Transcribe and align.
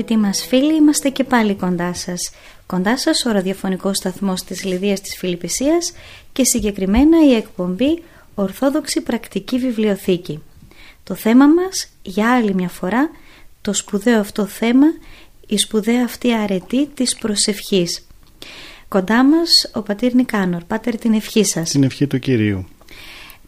Αγαπητοί 0.00 0.20
μας 0.20 0.46
φίλοι, 0.46 0.74
είμαστε 0.74 1.08
και 1.08 1.24
πάλι 1.24 1.54
κοντά 1.54 1.94
σας. 1.94 2.30
Κοντά 2.66 2.98
σας 2.98 3.24
ο 3.24 3.30
ραδιοφωνικός 3.30 3.96
σταθμός 3.96 4.42
της 4.44 4.64
Λιδίας 4.64 5.00
της 5.00 5.16
Φιλιππισίας 5.16 5.92
και 6.32 6.44
συγκεκριμένα 6.44 7.24
η 7.24 7.34
εκπομπή 7.34 8.02
Ορθόδοξη 8.34 9.00
Πρακτική 9.00 9.58
Βιβλιοθήκη. 9.58 10.42
Το 11.04 11.14
θέμα 11.14 11.46
μας 11.46 11.88
για 12.02 12.34
άλλη 12.34 12.54
μια 12.54 12.68
φορά, 12.68 13.10
το 13.60 13.72
σπουδαίο 13.72 14.20
αυτό 14.20 14.46
θέμα, 14.46 14.86
η 15.46 15.58
σπουδαία 15.58 16.04
αυτή 16.04 16.34
αρετή 16.34 16.86
της 16.86 17.16
προσευχής. 17.16 18.06
Κοντά 18.88 19.24
μας 19.24 19.70
ο 19.74 19.82
πατήρ 19.82 20.14
Νικάνορ, 20.14 20.64
πάτερ 20.64 20.96
την 20.96 21.12
ευχή 21.12 21.44
σας. 21.44 21.70
Την 21.70 21.82
ευχή 21.82 22.06
του 22.06 22.18
Κυρίου. 22.18 22.66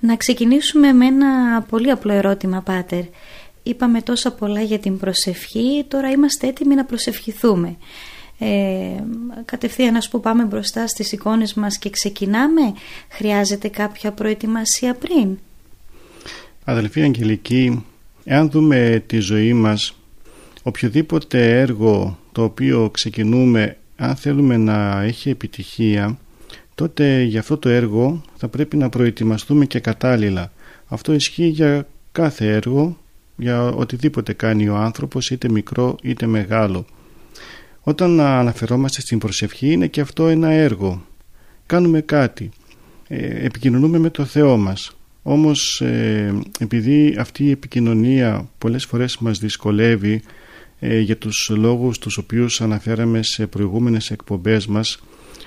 Να 0.00 0.16
ξεκινήσουμε 0.16 0.92
με 0.92 1.06
ένα 1.06 1.62
πολύ 1.62 1.90
απλό 1.90 2.12
ερώτημα, 2.12 2.60
πάτερ. 2.60 3.02
Είπαμε 3.62 4.02
τόσα 4.02 4.32
πολλά 4.32 4.60
για 4.60 4.78
την 4.78 4.98
προσευχή, 4.98 5.84
τώρα 5.88 6.10
είμαστε 6.10 6.46
έτοιμοι 6.46 6.74
να 6.74 6.84
προσευχηθούμε. 6.84 7.76
Ε, 8.38 9.04
κατευθείαν 9.44 9.96
ας 9.96 10.08
που 10.08 10.20
πάμε 10.20 10.44
μπροστά 10.44 10.86
στις 10.86 11.12
εικόνες 11.12 11.54
μας 11.54 11.78
και 11.78 11.90
ξεκινάμε, 11.90 12.72
χρειάζεται 13.08 13.68
κάποια 13.68 14.12
προετοιμασία 14.12 14.94
πριν; 14.94 15.38
Αδελφοί 16.64 17.02
Αγγελική, 17.02 17.84
εάν 18.24 18.50
δούμε 18.50 19.02
τη 19.06 19.18
ζωή 19.18 19.52
μας, 19.52 19.96
οποιοδήποτε 20.62 21.60
έργο 21.60 22.18
το 22.32 22.42
οποίο 22.42 22.90
ξεκινούμε, 22.92 23.76
αν 23.96 24.16
θέλουμε 24.16 24.56
να 24.56 25.02
έχει 25.02 25.30
επιτυχία, 25.30 26.18
τότε 26.74 27.22
για 27.22 27.40
αυτό 27.40 27.56
το 27.56 27.68
έργο 27.68 28.22
θα 28.36 28.48
πρέπει 28.48 28.76
να 28.76 28.88
προετοιμαστούμε 28.88 29.66
και 29.66 29.80
κατάλληλα. 29.80 30.52
Αυτό 30.86 31.12
ισχύει 31.12 31.46
για 31.46 31.86
κάθε 32.12 32.52
έργο 32.52 32.96
για 33.40 33.64
οτιδήποτε 33.64 34.32
κάνει 34.32 34.68
ο 34.68 34.76
άνθρωπος 34.76 35.30
είτε 35.30 35.48
μικρό 35.48 35.96
είτε 36.02 36.26
μεγάλο. 36.26 36.84
Όταν 37.80 38.20
αναφερόμαστε 38.20 39.00
στην 39.00 39.18
προσευχή 39.18 39.72
είναι 39.72 39.86
και 39.86 40.00
αυτό 40.00 40.28
ένα 40.28 40.50
έργο. 40.50 41.02
Κάνουμε 41.66 42.00
κάτι. 42.00 42.50
Ε, 43.08 43.44
επικοινωνούμε 43.44 43.98
με 43.98 44.10
το 44.10 44.24
Θεό 44.24 44.56
μας. 44.56 44.96
Όμως 45.22 45.80
ε, 45.80 46.34
επειδή 46.58 47.16
αυτή 47.18 47.44
η 47.44 47.50
επικοινωνία 47.50 48.48
πολλές 48.58 48.84
φορές 48.84 49.18
μας 49.18 49.38
δυσκολεύει 49.38 50.22
ε, 50.78 50.98
για 50.98 51.16
τους 51.16 51.50
λόγους 51.56 51.98
τους 51.98 52.16
οποίους 52.16 52.60
αναφέραμε 52.60 53.22
σε 53.22 53.46
προηγούμενες 53.46 54.10
εκπομπές 54.10 54.66
μας 54.66 55.00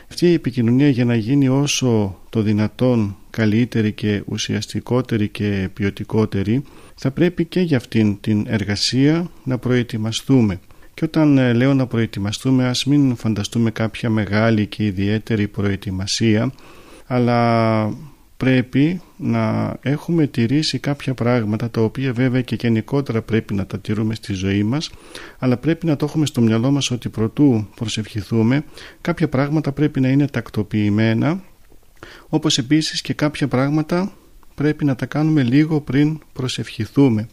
αυτή 0.10 0.26
η 0.26 0.34
επικοινωνία 0.34 0.90
για 0.90 1.06
να 1.06 1.16
γίνει 1.16 1.48
όσο 1.48 2.20
το 2.30 2.42
δυνατόν 2.42 3.16
καλύτερη 3.38 3.92
και 3.92 4.24
ουσιαστικότερη 4.26 5.28
και 5.28 5.70
ποιοτικότερη 5.74 6.64
θα 6.96 7.12
πρέπει 7.12 7.46
και 7.46 7.60
για 7.60 7.78
αυτήν 7.78 8.20
την 8.20 8.46
εργασία 8.48 9.30
να 9.44 9.58
προετοιμαστούμε. 9.58 10.60
Και 10.94 11.06
όταν 11.06 11.38
ε, 11.38 11.54
λέω 11.54 11.74
να 11.74 11.88
προετοιμαστούμε 11.88 12.68
ας 12.68 12.86
μην 12.86 13.16
φανταστούμε 13.16 13.72
κάποια 13.72 14.10
μεγάλη 14.10 14.66
και 14.66 14.86
ιδιαίτερη 14.86 15.48
προετοιμασία 15.48 16.52
αλλά 17.06 17.90
πρέπει 18.38 19.02
να 19.18 19.76
έχουμε 19.82 20.28
τηρήσει 20.28 20.80
κάποια 20.80 21.14
πράγματα 21.14 21.70
τα 21.70 21.82
οποία 21.82 22.14
βέβαια 22.14 22.42
και 22.42 22.56
γενικότερα 22.60 23.22
πρέπει 23.22 23.54
να 23.54 23.66
τα 23.66 23.80
τηρούμε 23.80 24.16
στη 24.16 24.34
ζωή 24.34 24.64
μας 24.64 24.92
αλλά 25.40 25.58
πρέπει 25.58 25.86
να 25.86 25.96
το 25.96 26.06
έχουμε 26.06 26.26
στο 26.26 26.42
μυαλό 26.42 26.72
μας 26.72 26.92
ότι 26.92 27.10
προτού 27.10 27.68
προσευχηθούμε 27.76 28.64
κάποια 29.02 29.30
πράγματα 29.30 29.72
πρέπει 29.72 30.00
να 30.00 30.08
είναι 30.08 30.28
τακτοποιημένα 30.28 31.44
όπως 32.30 32.58
επίσης 32.58 33.02
και 33.02 33.14
κάποια 33.14 33.48
πράγματα 33.48 34.12
πρέπει 34.56 34.86
να 34.86 34.96
τα 34.96 35.06
κάνουμε 35.06 35.44
λίγο 35.44 35.82
πριν 35.82 36.20
προσευχηθούμε. 36.34 37.28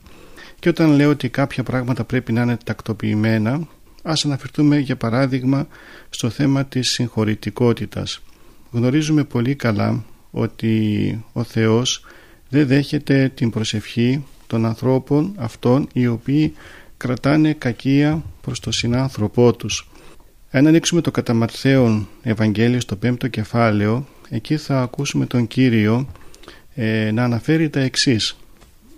Και 0.58 0.68
όταν 0.68 0.90
λέω 0.90 1.10
ότι 1.10 1.28
κάποια 1.28 1.62
πράγματα 1.62 2.04
πρέπει 2.04 2.32
να 2.32 2.42
είναι 2.42 2.56
τακτοποιημένα, 2.64 3.68
ας 4.02 4.24
αναφερθούμε 4.24 4.78
για 4.78 4.96
παράδειγμα 4.96 5.66
στο 6.10 6.30
θέμα 6.30 6.64
της 6.64 6.90
συγχωρητικότητας. 6.90 8.22
Γνωρίζουμε 8.70 9.24
πολύ 9.24 9.54
καλά 9.54 10.04
ότι 10.30 11.24
ο 11.32 11.42
Θεός 11.42 12.04
δεν 12.48 12.66
δέχεται 12.66 13.32
την 13.34 13.50
προσευχή 13.50 14.24
των 14.46 14.66
ανθρώπων 14.66 15.34
αυτών 15.36 15.88
οι 15.92 16.06
οποίοι 16.06 16.54
κρατάνε 16.96 17.52
κακία 17.52 18.24
προς 18.40 18.60
το 18.60 18.72
συνάνθρωπό 18.72 19.52
τους. 19.56 19.88
Αν 20.50 20.66
ανοίξουμε 20.66 21.00
το 21.00 21.10
κατά 21.10 21.48
Ευαγγέλιο 22.22 22.80
στο 22.80 22.96
πέμπτο 22.96 23.28
κεφάλαιο, 23.28 24.06
εκεί 24.30 24.56
θα 24.56 24.82
ακούσουμε 24.82 25.26
τον 25.26 25.46
Κύριο 25.46 26.08
ε, 26.74 27.10
να 27.10 27.24
αναφέρει 27.24 27.68
τα 27.70 27.80
εξής. 27.80 28.36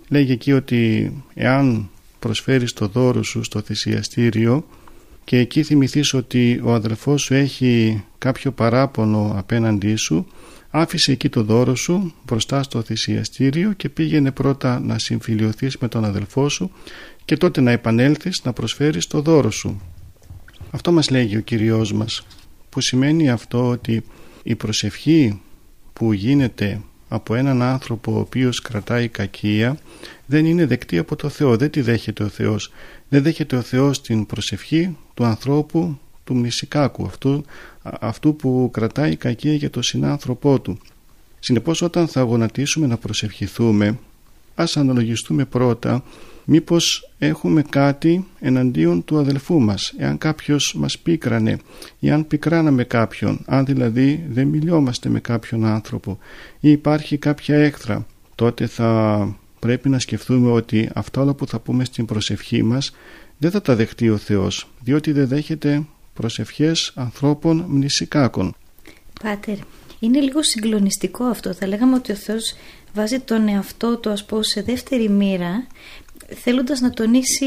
Λέγει 0.07 0.31
εκεί 0.31 0.53
ότι 0.53 1.13
εάν 1.33 1.89
προσφέρεις 2.19 2.73
το 2.73 2.87
δώρο 2.87 3.23
σου 3.23 3.43
στο 3.43 3.61
θυσιαστήριο 3.61 4.65
και 5.23 5.37
εκεί 5.37 5.63
θυμηθείς 5.63 6.13
ότι 6.13 6.61
ο 6.63 6.73
αδελφός 6.73 7.21
σου 7.21 7.33
έχει 7.33 8.03
κάποιο 8.17 8.51
παράπονο 8.51 9.33
απέναντί 9.35 9.95
σου 9.95 10.27
άφησε 10.69 11.11
εκεί 11.11 11.29
το 11.29 11.43
δώρο 11.43 11.75
σου 11.75 12.13
μπροστά 12.25 12.63
στο 12.63 12.81
θυσιαστήριο 12.81 13.73
και 13.73 13.89
πήγαινε 13.89 14.31
πρώτα 14.31 14.79
να 14.79 14.99
συμφιλειωθείς 14.99 15.77
με 15.77 15.87
τον 15.87 16.05
αδελφό 16.05 16.49
σου 16.49 16.71
και 17.25 17.37
τότε 17.37 17.61
να 17.61 17.71
επανέλθεις 17.71 18.41
να 18.43 18.53
προσφέρεις 18.53 19.07
το 19.07 19.21
δώρο 19.21 19.51
σου. 19.51 19.81
Αυτό 20.71 20.91
μας 20.91 21.09
λέγει 21.09 21.37
ο 21.37 21.41
Κυριός 21.41 21.93
μας 21.93 22.25
που 22.69 22.81
σημαίνει 22.81 23.29
αυτό 23.29 23.67
ότι 23.67 24.03
η 24.43 24.55
προσευχή 24.55 25.41
που 25.93 26.13
γίνεται 26.13 26.81
από 27.07 27.35
έναν 27.35 27.61
άνθρωπο 27.61 28.11
ο 28.15 28.19
οποίος 28.19 28.61
κρατάει 28.61 29.07
κακία 29.07 29.77
δεν 30.25 30.45
είναι 30.45 30.65
δεκτή 30.65 30.97
από 30.97 31.15
το 31.15 31.29
Θεό, 31.29 31.57
δεν 31.57 31.69
τη 31.69 31.81
δέχεται 31.81 32.23
ο 32.23 32.27
Θεός. 32.27 32.71
Δεν 33.09 33.23
δέχεται 33.23 33.55
ο 33.55 33.61
Θεός 33.61 34.01
την 34.01 34.25
προσευχή 34.25 34.97
του 35.13 35.23
ανθρώπου 35.23 35.97
του 36.23 36.35
μνησικάκου, 36.35 37.05
αυτού, 37.05 37.45
αυτού 37.83 38.35
που 38.35 38.69
κρατάει 38.73 39.15
κακία 39.15 39.53
για 39.53 39.69
τον 39.69 39.83
συνάνθρωπό 39.83 40.59
του. 40.59 40.77
Συνεπώς 41.39 41.81
όταν 41.81 42.07
θα 42.07 42.21
γονατίσουμε 42.21 42.87
να 42.87 42.97
προσευχηθούμε, 42.97 43.99
ας 44.55 44.77
αναλογιστούμε 44.77 45.45
πρώτα 45.45 46.03
μήπως 46.45 47.11
έχουμε 47.17 47.61
κάτι 47.61 48.27
εναντίον 48.39 49.03
του 49.03 49.17
αδελφού 49.17 49.59
μας 49.59 49.93
εάν 49.97 50.17
κάποιος 50.17 50.73
μας 50.77 50.99
πίκρανε 50.99 51.59
ή 51.99 52.11
αν 52.11 52.27
πικράναμε 52.27 52.83
κάποιον 52.83 53.39
αν 53.45 53.65
δηλαδή 53.65 54.25
δεν 54.29 54.47
μιλιόμαστε 54.47 55.09
με 55.09 55.19
κάποιον 55.19 55.65
άνθρωπο 55.65 56.17
ή 56.59 56.71
υπάρχει 56.71 57.17
κάποια 57.17 57.55
έχθρα 57.55 58.05
τότε 58.35 58.67
θα 58.67 59.37
πρέπει 59.59 59.89
να 59.89 59.99
σκεφτούμε 59.99 60.51
ότι 60.51 60.89
αυτά 60.93 61.21
όλα 61.21 61.33
που 61.33 61.47
θα 61.47 61.59
πούμε 61.59 61.85
στην 61.85 62.05
προσευχή 62.05 62.63
μας 62.63 62.95
δεν 63.37 63.51
θα 63.51 63.61
τα 63.61 63.75
δεχτεί 63.75 64.09
ο 64.09 64.17
Θεός 64.17 64.69
διότι 64.79 65.11
δεν 65.11 65.27
δέχεται 65.27 65.83
προσευχές 66.13 66.91
ανθρώπων 66.95 67.65
μνησικάκων 67.67 68.55
Πάτερ, 69.23 69.57
είναι 69.99 70.19
λίγο 70.19 70.43
συγκλονιστικό 70.43 71.23
αυτό. 71.23 71.53
Θα 71.53 71.67
λέγαμε 71.67 71.95
ότι 71.95 72.11
ο 72.11 72.15
Θεός 72.15 72.53
βάζει 72.93 73.19
τον 73.19 73.47
εαυτό 73.47 73.97
του 73.97 74.09
ας 74.09 74.25
πω 74.25 74.43
σε 74.43 74.61
δεύτερη 74.61 75.09
μοίρα 75.09 75.67
θέλοντας 76.41 76.79
να 76.79 76.89
τονίσει 76.89 77.45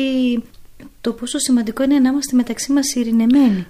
το 1.00 1.12
πόσο 1.12 1.38
σημαντικό 1.38 1.82
είναι 1.82 1.98
να 1.98 2.08
είμαστε 2.08 2.36
μεταξύ 2.36 2.72
μας 2.72 2.94
ειρηνεμένοι. 2.94 3.66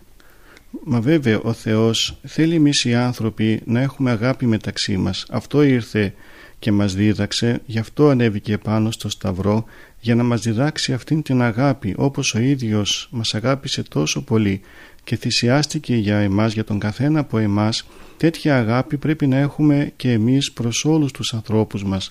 Μα 0.84 1.00
βέβαια 1.00 1.40
ο 1.40 1.52
Θεός 1.52 2.18
θέλει 2.26 2.54
εμείς 2.54 2.84
οι 2.84 2.94
άνθρωποι 2.94 3.60
να 3.64 3.80
έχουμε 3.80 4.10
αγάπη 4.10 4.46
μεταξύ 4.46 4.96
μας. 4.96 5.26
Αυτό 5.30 5.62
ήρθε 5.62 6.14
και 6.58 6.72
μας 6.72 6.94
δίδαξε, 6.94 7.60
γι' 7.66 7.78
αυτό 7.78 8.08
ανέβηκε 8.08 8.58
πάνω 8.58 8.90
στο 8.90 9.08
Σταυρό 9.08 9.64
για 10.00 10.14
να 10.14 10.22
μας 10.22 10.40
διδάξει 10.40 10.92
αυτήν 10.92 11.22
την 11.22 11.42
αγάπη 11.42 11.94
όπως 11.96 12.34
ο 12.34 12.38
ίδιος 12.38 13.08
μας 13.10 13.34
αγάπησε 13.34 13.82
τόσο 13.82 14.22
πολύ 14.22 14.60
και 15.04 15.16
θυσιάστηκε 15.16 15.94
για 15.96 16.16
εμάς, 16.16 16.52
για 16.52 16.64
τον 16.64 16.78
καθένα 16.78 17.20
από 17.20 17.38
εμάς 17.38 17.86
τέτοια 18.16 18.56
αγάπη 18.56 18.96
πρέπει 18.96 19.26
να 19.26 19.36
έχουμε 19.36 19.92
και 19.96 20.12
εμείς 20.12 20.52
προς 20.52 20.84
όλους 20.84 21.12
τους 21.12 21.34
ανθρώπους 21.34 21.84
μας 21.84 22.08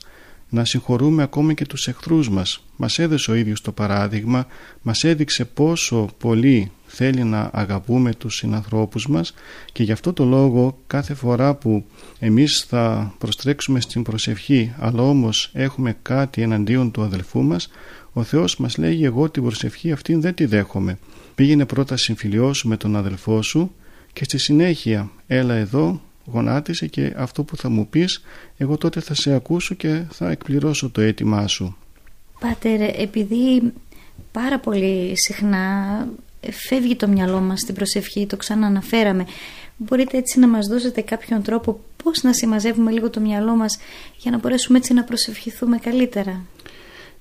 να 0.55 0.65
συγχωρούμε 0.65 1.23
ακόμα 1.23 1.53
και 1.53 1.65
τους 1.65 1.87
εχθρούς 1.87 2.29
μας. 2.29 2.63
Μας 2.75 2.99
έδωσε 2.99 3.31
ο 3.31 3.33
ίδιος 3.33 3.61
το 3.61 3.71
παράδειγμα, 3.71 4.47
μας 4.81 5.03
έδειξε 5.03 5.45
πόσο 5.45 6.09
πολύ 6.17 6.71
θέλει 6.85 7.23
να 7.23 7.49
αγαπούμε 7.53 8.13
τους 8.13 8.35
συνανθρώπους 8.35 9.07
μας 9.07 9.33
και 9.71 9.83
γι' 9.83 9.91
αυτό 9.91 10.13
το 10.13 10.25
λόγο 10.25 10.77
κάθε 10.87 11.13
φορά 11.13 11.55
που 11.55 11.85
εμείς 12.19 12.65
θα 12.69 13.13
προστρέξουμε 13.17 13.79
στην 13.79 14.03
προσευχή 14.03 14.73
αλλά 14.79 15.01
όμως 15.01 15.49
έχουμε 15.53 15.97
κάτι 16.01 16.41
εναντίον 16.41 16.91
του 16.91 17.01
αδελφού 17.01 17.41
μας 17.41 17.69
ο 18.13 18.23
Θεός 18.23 18.57
μας 18.57 18.77
λέγει 18.77 19.05
εγώ 19.05 19.29
την 19.29 19.43
προσευχή 19.43 19.91
αυτή 19.91 20.15
δεν 20.15 20.33
τη 20.33 20.45
δέχομαι. 20.45 20.97
Πήγαινε 21.35 21.65
πρώτα 21.65 21.97
συμφιλιώσου 21.97 22.67
με 22.67 22.77
τον 22.77 22.95
αδελφό 22.95 23.41
σου 23.41 23.71
και 24.13 24.23
στη 24.23 24.37
συνέχεια 24.37 25.09
έλα 25.27 25.53
εδώ 25.53 26.01
γονάτισε 26.25 26.87
και 26.87 27.13
αυτό 27.17 27.43
που 27.43 27.57
θα 27.57 27.69
μου 27.69 27.87
πεις 27.87 28.21
εγώ 28.57 28.77
τότε 28.77 28.99
θα 28.99 29.13
σε 29.13 29.33
ακούσω 29.33 29.75
και 29.75 30.03
θα 30.11 30.31
εκπληρώσω 30.31 30.89
το 30.89 31.01
αίτημά 31.01 31.47
σου. 31.47 31.77
Πάτερ, 32.39 32.81
επειδή 32.81 33.73
πάρα 34.31 34.59
πολύ 34.59 35.13
συχνά 35.17 36.07
φεύγει 36.51 36.95
το 36.95 37.07
μυαλό 37.07 37.39
μας 37.39 37.59
στην 37.59 37.75
προσευχή, 37.75 38.25
το 38.25 38.37
ξανααναφέραμε, 38.37 39.25
μπορείτε 39.77 40.17
έτσι 40.17 40.39
να 40.39 40.47
μας 40.47 40.67
δώσετε 40.67 41.01
κάποιον 41.01 41.41
τρόπο 41.41 41.79
πώς 42.03 42.23
να 42.23 42.33
συμμαζεύουμε 42.33 42.91
λίγο 42.91 43.09
το 43.09 43.19
μυαλό 43.19 43.55
μας 43.55 43.77
για 44.17 44.31
να 44.31 44.37
μπορέσουμε 44.37 44.77
έτσι 44.77 44.93
να 44.93 45.03
προσευχηθούμε 45.03 45.77
καλύτερα; 45.77 46.45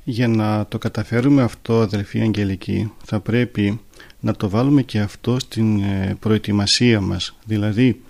Για 0.04 0.28
να 0.28 0.66
το 0.66 0.78
καταφέρουμε 0.78 1.42
αυτό 1.42 1.80
αδελφοί 1.80 2.20
Αγγελική 2.20 2.92
θα 3.04 3.20
πρέπει 3.20 3.80
να 4.20 4.34
το 4.34 4.48
βάλουμε 4.48 4.82
και 4.82 4.98
αυτό 5.00 5.38
στην 5.38 5.80
ε, 5.80 6.16
προετοιμασία 6.20 7.00
μας. 7.00 7.36
Δηλαδή 7.44 8.02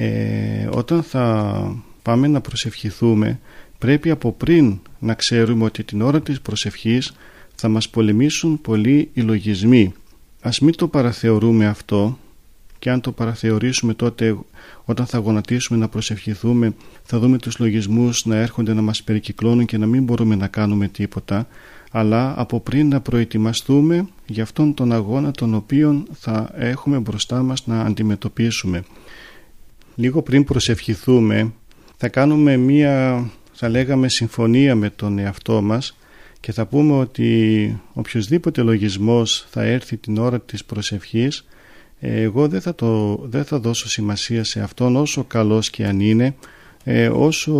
ε, 0.00 0.68
όταν 0.70 1.02
θα 1.02 1.76
πάμε 2.02 2.26
να 2.26 2.40
προσευχηθούμε 2.40 3.38
πρέπει 3.78 4.10
από 4.10 4.32
πριν 4.32 4.78
να 4.98 5.14
ξέρουμε 5.14 5.64
ότι 5.64 5.82
την 5.82 6.02
ώρα 6.02 6.20
της 6.20 6.40
προσευχής 6.40 7.12
θα 7.54 7.68
μας 7.68 7.88
πολεμήσουν 7.88 8.60
πολλοί 8.60 9.10
οι 9.12 9.20
λογισμοί. 9.20 9.92
Ας 10.40 10.60
μην 10.60 10.76
το 10.76 10.88
παραθεωρούμε 10.88 11.66
αυτό 11.66 12.18
και 12.78 12.90
αν 12.90 13.00
το 13.00 13.12
παραθεωρήσουμε 13.12 13.94
τότε 13.94 14.36
όταν 14.84 15.06
θα 15.06 15.18
γονατίσουμε 15.18 15.78
να 15.78 15.88
προσευχηθούμε 15.88 16.74
θα 17.02 17.18
δούμε 17.18 17.38
τους 17.38 17.58
λογισμούς 17.58 18.24
να 18.24 18.36
έρχονται 18.36 18.74
να 18.74 18.82
μας 18.82 19.02
περικυκλώνουν 19.02 19.66
και 19.66 19.78
να 19.78 19.86
μην 19.86 20.04
μπορούμε 20.04 20.34
να 20.34 20.46
κάνουμε 20.46 20.88
τίποτα 20.88 21.46
αλλά 21.90 22.34
από 22.36 22.60
πριν 22.60 22.88
να 22.88 23.00
προετοιμαστούμε 23.00 24.08
για 24.26 24.42
αυτόν 24.42 24.74
τον 24.74 24.92
αγώνα 24.92 25.30
τον 25.30 25.54
οποίο 25.54 26.02
θα 26.12 26.50
έχουμε 26.54 26.98
μπροστά 26.98 27.42
μας 27.42 27.66
να 27.66 27.80
αντιμετωπίσουμε 27.80 28.82
λίγο 29.98 30.22
πριν 30.22 30.44
προσευχηθούμε 30.44 31.52
θα 31.96 32.08
κάνουμε 32.08 32.56
μία 32.56 33.24
θα 33.52 33.68
λέγαμε 33.68 34.08
συμφωνία 34.08 34.74
με 34.74 34.90
τον 34.90 35.18
εαυτό 35.18 35.62
μας 35.62 35.96
και 36.40 36.52
θα 36.52 36.66
πούμε 36.66 36.92
ότι 36.92 37.80
οποιοδήποτε 37.92 38.62
λογισμός 38.62 39.46
θα 39.50 39.62
έρθει 39.62 39.96
την 39.96 40.18
ώρα 40.18 40.40
της 40.40 40.64
προσευχής 40.64 41.46
εγώ 42.00 42.48
δεν 42.48 42.60
θα, 42.60 42.74
το, 42.74 43.16
δεν 43.24 43.44
θα 43.44 43.58
δώσω 43.58 43.88
σημασία 43.88 44.44
σε 44.44 44.60
αυτόν 44.60 44.96
όσο 44.96 45.24
καλός 45.24 45.70
και 45.70 45.86
αν 45.86 46.00
είναι 46.00 46.34
ε, 46.84 47.08
όσο 47.08 47.52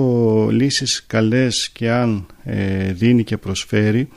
λύσεις 0.51 1.05
καλές 1.07 1.71
και 1.73 1.91
αν 1.91 2.27
ε, 2.45 2.93
δίνει 2.93 3.25
και 3.25 3.37
προσφέρει 3.37 4.09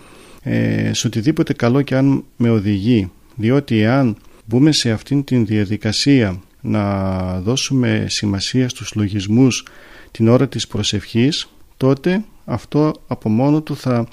ε, 0.44 0.94
σε 0.94 1.08
οτιδήποτε 1.08 1.54
καλό 1.54 1.82
και 1.82 1.96
αν 1.96 2.24
με 2.38 2.50
οδηγεί. 2.50 3.12
Διότι 3.36 3.86
αν 3.86 4.18
μπούμε 4.46 4.72
σε 4.72 4.92
αυτήν 4.92 5.24
την 5.24 5.46
διαδικασία 5.46 6.42
να 6.62 7.40
δώσουμε 7.40 8.06
σημασία 8.10 8.70
στους 8.70 8.94
λογισμούς 8.96 9.66
την 10.12 10.28
ώρα 10.28 10.48
της 10.48 10.68
προσευχής 10.68 11.50
τότε 11.78 12.24
αυτό 12.46 12.94
από 13.08 13.30
μόνο 13.30 13.62
του 13.62 13.76
θα 13.76 14.08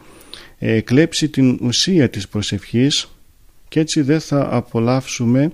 ε, 0.59 0.81
κλέψει 0.81 1.29
την 1.29 1.59
ουσία 1.63 2.11
της 2.11 2.29
προσευχής 2.29 3.09
και 3.69 3.81
έτσι 3.81 4.01
δεν 4.01 4.21
θα 4.21 4.49
απολαύσουμε 4.51 5.53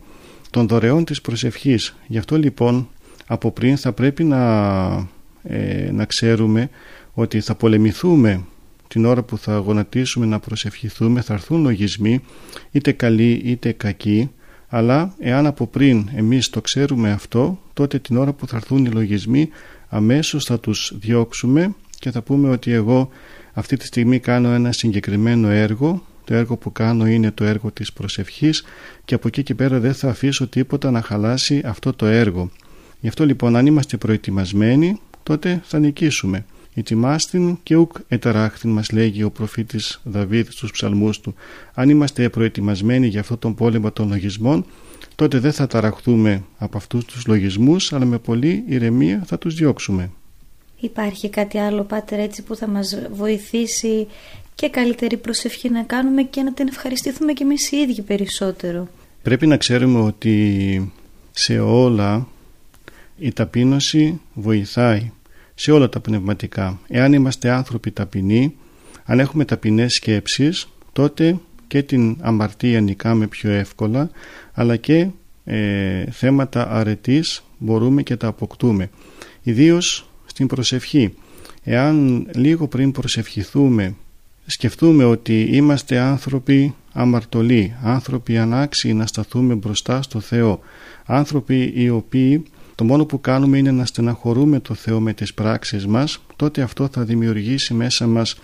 των 0.50 0.69
δωρεών 0.69 1.05
της 1.05 1.20
προσευχής. 1.20 1.96
Γι' 2.06 2.19
αυτό 2.19 2.38
λοιπόν 2.38 2.88
από 3.26 3.50
πριν 3.50 3.76
θα 3.76 3.93
πρέπει 3.93 4.25
να, 4.25 4.43
ε, 5.43 5.91
να 5.93 6.05
ξέρουμε 6.05 6.70
ότι 7.12 7.41
θα 7.41 7.55
πολεμηθούμε 7.55 8.44
την 8.88 9.05
ώρα 9.05 9.23
που 9.23 9.38
θα 9.38 9.56
γονατίσουμε 9.56 10.26
να 10.26 10.38
προσευχηθούμε 10.38 11.20
θα 11.20 11.32
έρθουν 11.32 11.62
λογισμοί 11.62 12.20
είτε 12.70 12.93
καλοί 12.93 13.32
είτε 13.44 13.73
κακοί 13.73 14.31
αλλά 14.76 15.14
εάν 15.18 15.46
από 15.46 15.66
πριν 15.66 16.08
εμείς 16.14 16.50
το 16.50 16.60
ξέρουμε 16.60 17.10
αυτό 17.10 17.58
τότε 17.72 17.98
την 17.98 18.16
ώρα 18.16 18.32
που 18.32 18.46
θα 18.46 18.56
έρθουν 18.56 18.84
οι 18.84 18.88
λογισμοί 18.88 19.48
αμέσως 19.88 20.44
θα 20.44 20.60
τους 20.60 20.92
διώξουμε 21.00 21.74
και 21.98 22.10
θα 22.10 22.22
πούμε 22.22 22.48
ότι 22.48 22.72
εγώ 22.72 23.08
αυτή 23.52 23.76
τη 23.76 23.86
στιγμή 23.86 24.18
κάνω 24.18 24.48
ένα 24.48 24.72
συγκεκριμένο 24.72 25.48
έργο 25.48 26.02
το 26.24 26.34
έργο 26.34 26.56
που 26.56 26.72
κάνω 26.72 27.06
είναι 27.06 27.30
το 27.30 27.44
έργο 27.44 27.70
της 27.70 27.92
προσευχής 27.92 28.64
και 29.04 29.14
από 29.14 29.28
εκεί 29.28 29.42
και 29.42 29.54
πέρα 29.54 29.78
δεν 29.78 29.94
θα 29.94 30.08
αφήσω 30.08 30.46
τίποτα 30.46 30.90
να 30.90 31.02
χαλάσει 31.02 31.62
αυτό 31.64 31.92
το 31.92 32.06
έργο. 32.06 32.50
Γι' 33.00 33.08
αυτό 33.08 33.26
λοιπόν 33.26 33.56
αν 33.56 33.66
είμαστε 33.66 33.96
προετοιμασμένοι 33.96 35.00
τότε 35.22 35.60
θα 35.64 35.78
νικήσουμε. 35.78 36.44
Ετοιμάστην 36.74 37.58
και 37.62 37.76
ουκ 37.76 37.96
εταράχθην 38.08 38.70
μας 38.70 38.90
λέγει 38.92 39.22
ο 39.22 39.30
προφήτης 39.30 40.00
Δαβίδ 40.04 40.48
στους 40.50 40.70
ψαλμούς 40.70 41.20
του. 41.20 41.34
Αν 41.74 41.88
είμαστε 41.88 42.28
προετοιμασμένοι 42.28 43.06
για 43.06 43.20
αυτόν 43.20 43.38
τον 43.38 43.54
πόλεμο 43.54 43.93
των 43.93 44.08
λογισμών 44.08 44.66
τότε 45.14 45.38
δεν 45.38 45.52
θα 45.52 45.66
ταραχθούμε 45.66 46.44
από 46.58 46.76
αυτούς 46.76 47.04
τους 47.04 47.26
λογισμούς 47.26 47.93
αλλά 47.93 48.04
με 48.04 48.19
πολύ 48.19 48.64
ηρεμία 48.69 49.22
θα 49.26 49.38
τους 49.38 49.54
διώξουμε. 49.54 50.10
Υπάρχει 50.81 51.28
κάτι 51.28 51.58
άλλο 51.58 51.82
Πάτερ 51.82 52.19
έτσι 52.19 52.43
που 52.43 52.56
θα 52.56 52.66
μας 52.66 52.98
βοηθήσει 53.12 54.06
και 54.54 54.69
καλύτερη 54.69 55.16
προσευχή 55.16 55.70
να 55.70 55.82
κάνουμε 55.82 56.22
και 56.22 56.43
να 56.43 56.52
την 56.52 56.69
ευχαριστηθούμε 56.69 57.32
και 57.32 57.43
εμείς 57.43 57.72
οι 57.72 57.76
ίδιοι 57.76 58.02
περισσότερο; 58.02 58.88
Πρέπει 59.22 59.46
να 59.46 59.56
ξέρουμε 59.56 60.00
ότι 60.00 60.93
σε 61.31 61.58
όλα 61.60 62.26
η 63.19 63.32
ταπείνωση 63.32 64.20
βοηθάει 64.34 65.10
σε 65.55 65.73
όλα 65.73 65.89
τα 65.89 66.01
πνευματικά. 66.01 66.79
Εάν 66.89 67.13
είμαστε 67.13 67.51
άνθρωποι 67.51 67.91
ταπεινοί, 67.91 68.55
αν 69.05 69.20
έχουμε 69.20 69.44
ταπεινές 69.44 69.94
σκέψεις, 69.94 70.69
τότε 70.93 71.39
και 71.67 71.82
την 71.82 72.17
αμαρτία 72.20 72.81
νικάμε 72.81 73.27
πιο 73.27 73.51
εύκολα, 73.51 74.11
αλλά 74.53 74.77
και 74.77 75.08
ε, 75.44 76.05
θέματα 76.11 76.70
αρετής 76.70 77.43
μπορούμε 77.58 78.03
και 78.03 78.17
τα 78.17 78.27
αποκτούμε. 78.27 78.91
Ιδίως 79.43 80.08
στην 80.27 80.46
προσευχή. 80.46 81.15
Εάν 81.63 82.27
λίγο 82.34 82.69
πριν 82.69 82.93
προσευχηθούμε 82.93 83.94
σκεφτούμε 84.46 85.05
ότι 85.05 85.41
είμαστε 85.41 85.99
άνθρωποι 85.99 86.75
αμαρτωλοί, 86.93 87.75
άνθρωποι 87.82 88.39
ανάξιοι 88.39 88.93
να 88.94 89.06
σταθούμε 89.06 89.55
μπροστά 89.55 90.03
στο 90.03 90.20
Θεό, 90.20 90.61
άνθρωποι 91.06 91.73
οι 91.75 91.89
οποίοι 91.89 92.44
το 92.74 92.84
μόνο 92.84 93.04
που 93.04 93.20
κάνουμε 93.20 93.58
είναι 93.58 93.70
να 93.70 93.84
στεναχωρούμε 93.84 94.60
το 94.60 94.74
Θεό 94.74 95.00
με 95.00 95.12
τις 95.12 95.34
πράξεις 95.34 95.86
μας, 95.86 96.22
τότε 96.36 96.62
αυτό 96.62 96.88
θα 96.93 97.04
δημιουργήσει 97.04 97.74
μέσα 97.74 98.06
μας 98.06 98.36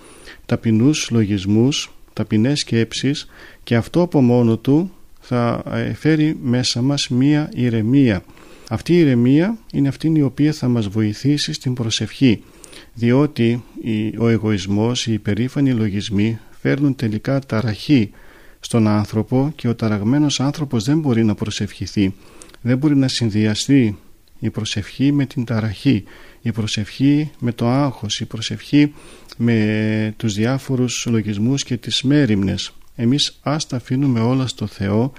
ταπεινούς 0.47 1.11
λογισμούς, 1.11 1.93
ταπεινές 2.13 2.61
σκέψεις 2.61 3.27
και 3.63 3.77
αυτό 3.77 4.03
από 4.03 4.21
μόνο 4.21 4.57
του 4.57 4.93
θα 5.21 5.63
ε, 5.73 5.95
φέρει 5.95 6.37
μέσα 6.43 6.83
μας 6.83 7.09
μία 7.09 7.51
ηρεμία. 7.55 8.23
Αυτή 8.69 8.93
η 8.93 8.99
ηρεμία 8.99 9.59
είναι 9.73 9.89
αυτή 9.89 10.13
η 10.15 10.23
οποία 10.23 10.53
θα 10.53 10.69
μας 10.69 10.89
βοηθήσει 10.89 11.53
στην 11.53 11.75
προσευχή 11.75 12.43
διότι 12.95 13.63
ο 14.19 14.29
εγωισμός, 14.29 15.07
οι 15.07 15.13
υπερήφανοι 15.13 15.73
λογισμοί 15.73 16.39
φέρνουν 16.61 16.95
τελικά 16.95 17.39
ταραχή 17.39 18.11
στον 18.61 18.89
άνθρωπο 18.89 19.53
και 19.57 19.69
ο 19.69 19.75
ταραγμένος 19.75 20.41
άνθρωπος 20.41 20.85
δεν 20.85 20.99
μπορεί 20.99 21.25
να 21.25 21.35
προσευχηθεί 21.35 22.15
δεν 22.61 22.79
μπορεί 22.79 22.97
να 22.97 23.09
συνδυαστεί 23.09 23.99
η 24.41 24.51
προσευχή 24.51 25.13
με 25.13 25.27
την 25.27 25.45
ταραχή 25.45 26.05
η 26.43 26.53
προσευχή 26.53 27.31
με 27.39 27.53
το 27.53 27.69
άγχος 27.69 28.21
η 28.21 28.25
προσευχή 28.25 28.93
με 29.37 30.15
τους 30.17 30.35
διάφορους 30.35 31.07
λογισμούς 31.11 31.65
και 31.65 31.77
τις 31.77 32.03
μέρημνες 32.03 32.73
εμείς 32.97 33.39
ας 33.43 33.67
τα 33.67 33.77
αφήνουμε 33.77 34.21
όλα 34.21 34.47
στο 34.47 34.67
Θεό 34.67 35.13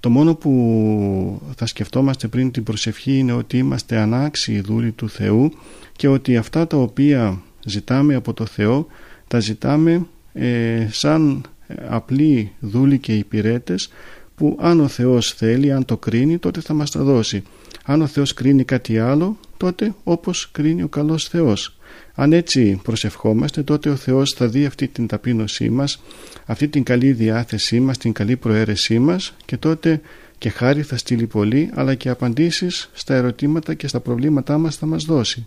το 0.00 0.10
μόνο 0.10 0.34
που 0.34 1.42
θα 1.56 1.66
σκεφτόμαστε 1.66 2.28
πριν 2.28 2.50
την 2.50 2.62
προσευχή 2.62 3.18
είναι 3.18 3.32
ότι 3.32 3.58
είμαστε 3.58 3.96
ανάξιοι 3.96 4.60
δούλοι 4.60 4.92
του 4.92 5.08
Θεού 5.08 5.52
και 5.96 6.08
ότι 6.08 6.36
αυτά 6.36 6.66
τα 6.66 6.76
οποία 6.76 7.42
ζητάμε 7.64 8.14
από 8.14 8.32
το 8.32 8.46
Θεό 8.46 8.86
τα 9.28 9.40
ζητάμε 9.40 10.06
ε, 10.32 10.86
σαν 10.90 11.42
απλοί 11.88 12.52
δούλοι 12.60 12.98
και 12.98 13.14
υπηρέτες 13.14 13.90
που 14.34 14.58
αν 14.60 14.80
ο 14.80 14.88
Θεός 14.88 15.32
θέλει, 15.32 15.72
αν 15.72 15.84
το 15.84 15.96
κρίνει 15.96 16.38
τότε 16.38 16.60
θα 16.60 16.74
μας 16.74 16.90
τα 16.90 17.02
δώσει. 17.02 17.42
Αν 17.90 18.02
ο 18.02 18.06
Θεός 18.06 18.34
κρίνει 18.34 18.64
κάτι 18.64 18.98
άλλο 18.98 19.36
τότε 19.56 19.94
όπως 20.04 20.48
κρίνει 20.52 20.82
ο 20.82 20.88
καλός 20.88 21.28
Θεός. 21.28 21.76
Αν 22.14 22.32
έτσι 22.32 22.80
προσευχόμαστε 22.82 23.62
τότε 23.62 23.88
ο 23.88 23.96
Θεός 23.96 24.32
θα 24.32 24.48
δει 24.48 24.64
αυτή 24.64 24.88
την 24.88 25.06
ταπείνωσή 25.06 25.70
μας, 25.70 26.02
αυτή 26.46 26.68
την 26.68 26.82
καλή 26.82 27.12
διάθεσή 27.12 27.80
μας, 27.80 27.98
την 27.98 28.12
καλή 28.12 28.36
προαίρεσή 28.36 28.98
μας 28.98 29.34
και 29.44 29.56
τότε 29.56 30.00
και 30.38 30.48
χάρη 30.48 30.82
θα 30.82 30.96
στείλει 30.96 31.26
πολύ 31.26 31.70
αλλά 31.74 31.94
και 31.94 32.08
απαντήσεις 32.08 32.90
στα 32.92 33.14
ερωτήματα 33.14 33.74
και 33.74 33.88
στα 33.88 34.00
προβλήματά 34.00 34.58
μας 34.58 34.76
θα 34.76 34.86
μας 34.86 35.04
δώσει. 35.04 35.46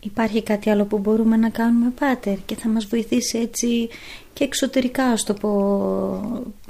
Υπάρχει 0.00 0.42
κάτι 0.42 0.70
άλλο 0.70 0.84
που 0.84 0.98
μπορούμε 0.98 1.36
να 1.36 1.48
κάνουμε 1.48 1.92
Πάτερ 1.98 2.36
και 2.46 2.56
θα 2.56 2.68
μας 2.68 2.86
βοηθήσει 2.86 3.38
έτσι 3.38 3.88
και 4.32 4.44
εξωτερικά 4.44 5.04
ας 5.04 5.24
το 5.24 5.34
πω 5.34 5.50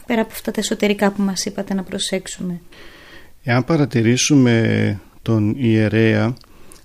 πέρα 0.06 0.20
από 0.20 0.32
αυτά 0.32 0.50
τα 0.50 0.60
εσωτερικά 0.60 1.10
που 1.10 1.22
μας 1.22 1.44
είπατε 1.44 1.74
να 1.74 1.82
προσέξουμε; 1.82 2.60
Εάν 3.48 3.64
παρατηρήσουμε 3.64 5.00
τον 5.22 5.54
ιερέα 5.58 6.36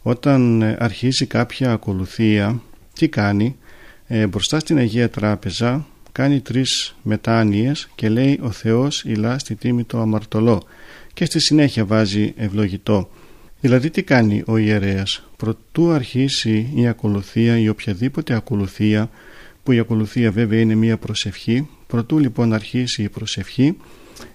όταν 0.02 0.64
αρχίζει 0.80 1.26
κάποια 1.26 1.72
ακολουθία 1.72 2.62
τι 2.94 3.08
κάνει; 3.10 3.56
Ε, 4.08 4.28
μπροστά 4.28 4.60
στην 4.60 4.78
Αγία 4.78 5.10
Τράπεζα 5.10 5.86
κάνει 6.12 6.40
τρεις 6.40 6.96
μετάνοιες 7.02 7.90
και 7.96 8.10
λέει 8.10 8.40
ο 8.42 8.52
Θεός 8.52 9.04
ηλά 9.04 9.40
στη 9.40 9.56
τίμη 9.56 9.84
το 9.84 10.00
αμαρτωλό 10.00 10.64
και 11.14 11.26
στη 11.26 11.40
συνέχεια 11.40 11.86
βάζει 11.86 12.34
ευλογητό. 12.38 13.10
Δηλαδή 13.60 13.90
τι 13.90 14.04
κάνει 14.04 14.44
ο 14.46 14.58
ιερέας; 14.58 15.24
Προτού 15.38 15.92
αρχίσει 15.92 16.72
η 16.76 16.88
ακολουθία 16.88 17.60
ή 17.60 17.70
οποιαδήποτε 17.70 18.34
ακολουθία 18.34 19.10
που 19.64 19.72
η 19.72 19.80
ακολουθία 19.80 20.32
βέβαια 20.32 20.60
είναι 20.60 20.76
μία 20.76 20.98
προσευχή 20.98 21.68
προτού 21.88 22.20
λοιπόν 22.20 22.54
αρχίσει 22.54 23.04
η 23.04 23.10
προσευχή 23.10 23.78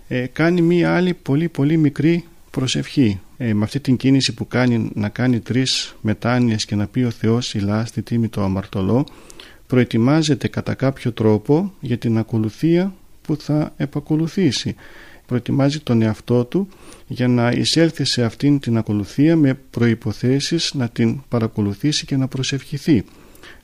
ε, 0.09 0.27
κάνει 0.27 0.61
μία 0.61 0.97
άλλη 0.97 1.15
πολύ 1.15 1.49
πολύ 1.49 1.77
μικρή 1.77 2.25
προσευχή 2.51 3.21
ε, 3.37 3.55
με 3.55 3.65
αυτή 3.65 3.81
την 3.81 3.97
κίνηση 3.97 4.35
που 4.35 4.49
κάνει 4.49 4.91
να 4.95 5.09
κάνει 5.09 5.41
τρεις 5.41 5.95
μετάνοιες 6.01 6.65
και 6.65 6.75
να 6.75 6.87
πει 6.87 7.01
ο 7.01 7.11
Θεός 7.11 7.55
ηλά 7.55 7.85
στη 7.85 8.03
τίμη 8.03 8.29
το 8.29 8.43
αμαρτωλό 8.43 9.07
προετοιμάζεται 9.67 10.49
κατά 10.49 10.75
κάποιο 10.75 11.13
τρόπο 11.13 11.73
για 11.81 11.99
την 11.99 12.19
ακολουθία 12.19 12.95
που 13.23 13.37
θα 13.37 13.73
επακολουθήσει. 13.77 14.75
Προετοιμάζει 15.27 15.81
τον 15.81 16.03
εαυτό 16.03 16.45
του 16.45 16.69
για 17.07 17.29
να 17.29 17.51
εισέλθει 17.51 18.05
σε 18.05 18.25
αυτήν 18.25 18.59
την 18.59 18.77
ακολουθία 18.77 19.37
με 19.37 19.55
προϋποθέσεις 19.71 20.75
να 20.75 20.89
την 20.89 21.21
παρακολουθήσει 21.29 22.07
και 22.07 22.17
να 22.17 22.29
προσευχηθεί. 22.29 23.05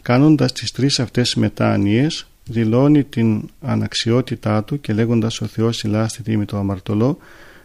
Κάνοντας 0.02 0.52
τις 0.52 0.70
τρεις 0.70 1.00
αυτές 1.00 1.34
μετάνοιες 1.34 2.26
δηλώνει 2.44 3.04
την 3.04 3.48
αναξιότητά 3.60 4.64
του 4.64 4.80
και 4.80 4.92
λέγοντας 4.92 5.40
ο 5.40 5.46
Θεός 5.46 5.82
ηλάστη 5.82 6.36
με 6.36 6.44
το 6.44 6.56
αμαρτωλό 6.56 7.18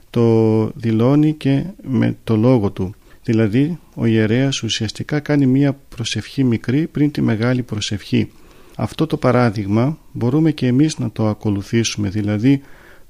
το 0.10 0.72
δηλώνει 0.76 1.34
και 1.34 1.64
με 1.84 2.18
το 2.24 2.36
λόγο 2.36 2.72
του. 2.72 2.96
Δηλαδή 3.24 3.80
ο 3.96 4.06
ιερέας 4.06 4.64
ουσιαστικά 4.64 5.20
κάνει 5.20 5.46
μία 5.46 5.78
προσευχή 5.90 6.44
μικρή 6.44 6.88
πριν 6.88 7.12
τη 7.12 7.22
μεγάλη 7.22 7.64
προσευχή. 7.64 8.32
Αυτό 8.76 9.08
το 9.08 9.18
παράδειγμα 9.18 9.98
μπορούμε 10.12 10.52
και 10.52 10.68
εμείς 10.68 10.98
να 10.98 11.12
το 11.12 11.28
ακολουθήσουμε. 11.28 12.10
Δηλαδή 12.10 12.62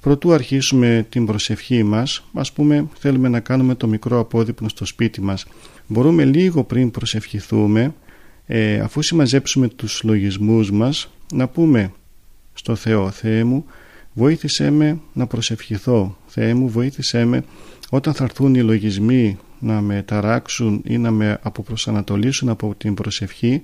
Προτού 0.02 0.34
αρχίσουμε 0.34 1.06
την 1.10 1.26
προσευχή 1.26 1.84
μας, 1.84 2.24
ας 2.34 2.52
πούμε 2.52 2.88
θέλουμε 3.00 3.30
να 3.30 3.40
κάνουμε 3.40 3.76
το 3.76 3.88
μικρό 3.88 4.20
απόδειπνο 4.20 4.70
στο 4.70 4.86
σπίτι 4.86 5.22
μας, 5.22 5.46
μπορούμε 5.88 6.26
λίγο 6.26 6.64
πριν 6.64 6.92
προσευχηθούμε, 6.92 7.94
ε, 8.46 8.80
αφού 8.80 9.02
συμμαζέψουμε 9.02 9.68
τους 9.68 10.04
λογισμούς 10.04 10.72
μας, 10.72 11.12
να 11.34 11.48
πούμε 11.48 11.92
στο 12.54 12.76
Θεό, 12.76 13.12
Θεέ 13.12 13.44
μου, 13.44 13.66
βοήθησέ 14.14 14.70
με 14.70 15.00
να 15.14 15.28
προσευχηθώ, 15.28 16.18
Θεέ 16.28 16.54
μου, 16.54 16.70
βοήθησέ 16.70 17.26
με 17.26 17.44
όταν 17.90 18.14
θα 18.14 18.24
έρθουν 18.24 18.56
οι 18.56 18.62
λογισμοί 18.62 19.38
να 19.60 19.82
με 19.82 20.04
ταράξουν 20.04 20.82
ή 20.86 20.98
να 20.98 21.12
με 21.12 21.40
αποπροσανατολίσουν 21.42 22.50
από 22.50 22.76
την 22.78 22.94
προσευχή, 22.94 23.62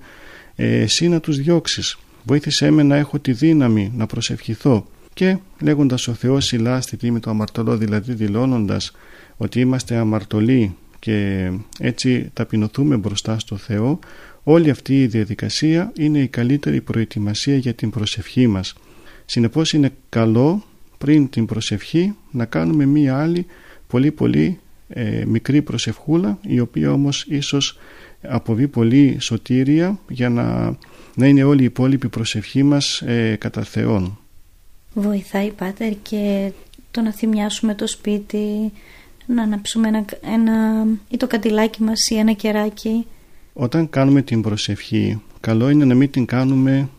ε, 0.55 0.82
εσύ 0.82 1.08
να 1.08 1.20
τους 1.20 1.38
διώξεις. 1.38 1.98
Βοήθησέ 2.24 2.72
με 2.72 2.84
να 2.84 2.96
έχω 2.96 3.20
τη 3.20 3.32
δύναμη 3.32 3.91
να 3.96 4.05
προσευχηθώ 4.05 4.88
και 5.13 5.38
λέγοντας 5.62 6.08
ο 6.08 6.13
Θεός 6.13 6.51
ηλά 6.51 6.82
στη 6.82 6.98
τίμη 6.98 7.20
του 7.20 7.29
αμαρτωλό 7.29 7.77
δηλαδή 7.77 8.13
δηλώνοντας 8.13 8.91
ότι 9.38 9.60
είμαστε 9.60 9.96
αμαρτωλοί 9.96 10.75
και 11.00 11.50
έτσι 11.79 12.29
ταπεινωθούμε 12.34 12.98
μπροστά 12.98 13.39
στο 13.39 13.58
Θεό 13.58 14.00
όλη 14.43 14.69
αυτή 14.69 15.01
η 15.01 15.07
διαδικασία 15.07 15.91
είναι 15.97 16.19
η 16.19 16.27
καλύτερη 16.27 16.81
προετοιμασία 16.81 17.55
για 17.57 17.73
την 17.73 17.89
προσευχή 17.89 18.47
μας 18.47 18.75
συνεπώς 19.25 19.73
είναι 19.73 19.91
καλό 20.09 20.63
πριν 20.97 21.29
την 21.29 21.45
προσευχή 21.45 22.15
να 22.31 22.45
κάνουμε 22.45 22.85
μία 22.85 23.21
άλλη 23.21 23.45
πολύ 23.88 24.12
πολύ 24.12 24.59
ε, 24.88 25.23
μικρή 25.25 25.62
προσευχούλα 25.62 26.38
η 26.41 26.59
οποία 26.59 26.91
όμως 26.91 27.25
ίσως 27.29 27.79
αποβεί 28.21 28.67
πολύ 28.67 29.17
σωτήρια 29.19 30.00
για 30.09 30.29
να, 30.29 30.77
να 31.15 31.27
είναι 31.27 31.43
όλη 31.43 31.62
η 31.62 31.65
υπόλοιπη 31.65 32.07
προσευχή 32.07 32.63
μας 32.63 33.01
ε, 33.01 33.35
κατά 33.39 33.63
Θεόν 33.63 34.17
βοηθάει 34.93 35.51
Πάτερ 35.51 35.93
και 36.01 36.51
το 36.91 37.01
να 37.01 37.13
θυμιάσουμε 37.13 37.75
το 37.75 37.88
σπίτι, 37.88 38.71
να 39.25 39.43
αναψούμε 39.43 39.88
ένα, 39.88 40.05
ένα, 40.21 40.85
ή 41.09 41.17
το 41.17 41.27
καντιλάκι 41.27 41.83
μας 41.83 42.09
ή 42.09 42.17
ένα 42.17 42.33
κεράκι. 42.33 43.05
Όταν 43.53 43.89
κάνουμε 43.89 44.22
την 44.22 44.41
προσευχή, 44.41 45.22
καλό 45.39 45.69
είναι 45.69 45.86
να 45.86 45.95
μην 45.95 46.12
την 46.12 46.25
κάνουμε 46.25 46.89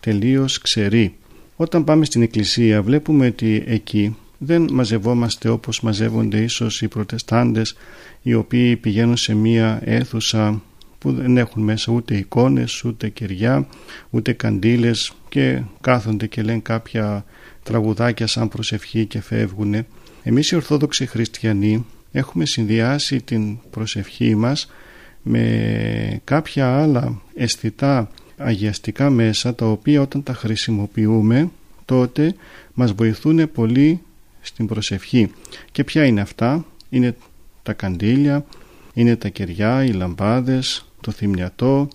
τελείως 0.00 0.58
ξερή. 0.58 1.14
Όταν 1.56 1.84
πάμε 1.84 2.04
στην 2.04 2.22
εκκλησία 2.22 2.82
βλέπουμε 2.82 3.26
ότι 3.26 3.64
εκεί 3.66 4.16
δεν 4.38 4.68
μαζευόμαστε 4.72 5.48
όπως 5.48 5.80
μαζεύονται 5.80 6.42
ίσως 6.42 6.82
οι 6.82 6.88
προτεστάντες 6.88 7.76
οι 8.22 8.34
οποίοι 8.34 8.76
πηγαίνουν 8.76 9.16
σε 9.16 9.34
μία 9.34 9.80
αίθουσα 9.84 10.62
που 10.98 11.12
δεν 11.12 11.36
έχουν 11.36 11.62
μέσα 11.62 11.92
ούτε 11.92 12.16
εικόνες, 12.16 12.84
ούτε 12.84 13.08
κεριά, 13.08 13.66
ούτε 14.10 14.32
καντήλες 14.32 15.12
και 15.28 15.62
κάθονται 15.80 16.26
και 16.26 16.42
λένε 16.42 16.58
κάποια 16.58 17.24
τραγουδάκια 17.62 18.26
σαν 18.26 18.48
προσευχή 18.48 19.06
και 19.06 19.20
φεύγουν. 19.20 19.86
Εμείς 20.22 20.50
οι 20.50 20.54
Ορθόδοξοι 20.54 21.06
Χριστιανοί 21.06 21.86
έχουμε 22.12 22.46
συνδυάσει 22.46 23.22
την 23.22 23.58
προσευχή 23.70 24.34
μας 24.34 24.68
με 25.30 26.20
κάποια 26.24 26.80
άλλα 26.80 27.20
αισθητά 27.34 28.10
αγιαστικά 28.36 29.10
μέσα 29.10 29.54
τα 29.54 29.66
οποία 29.66 30.00
όταν 30.00 30.22
τα 30.22 30.34
χρησιμοποιούμε 30.34 31.50
τότε 31.84 32.34
μας 32.74 32.92
βοηθούν 32.92 33.52
πολύ 33.52 34.00
στην 34.40 34.66
προσευχή. 34.66 35.30
Και 35.72 35.84
ποια 35.84 36.04
είναι 36.04 36.20
αυτά, 36.20 36.64
είναι 36.90 37.16
τα 37.62 37.72
καντήλια, 37.72 38.44
είναι 38.94 39.16
τα 39.16 39.28
κεριά, 39.28 39.84
οι 39.84 39.88
λαμπάδες, 39.92 40.86
το 41.00 41.10
θυμιατό, 41.10 41.88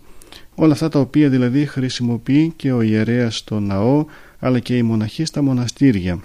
όλα 0.55 0.73
αυτά 0.73 0.89
τα 0.89 0.99
οποία 0.99 1.29
δηλαδή 1.29 1.65
χρησιμοποιεί 1.65 2.53
και 2.55 2.71
ο 2.71 2.81
ιερέας 2.81 3.37
στο 3.37 3.59
ναό 3.59 4.05
αλλά 4.39 4.59
και 4.59 4.77
οι 4.77 4.83
μοναχοί 4.83 5.25
στα 5.25 5.41
μοναστήρια. 5.41 6.19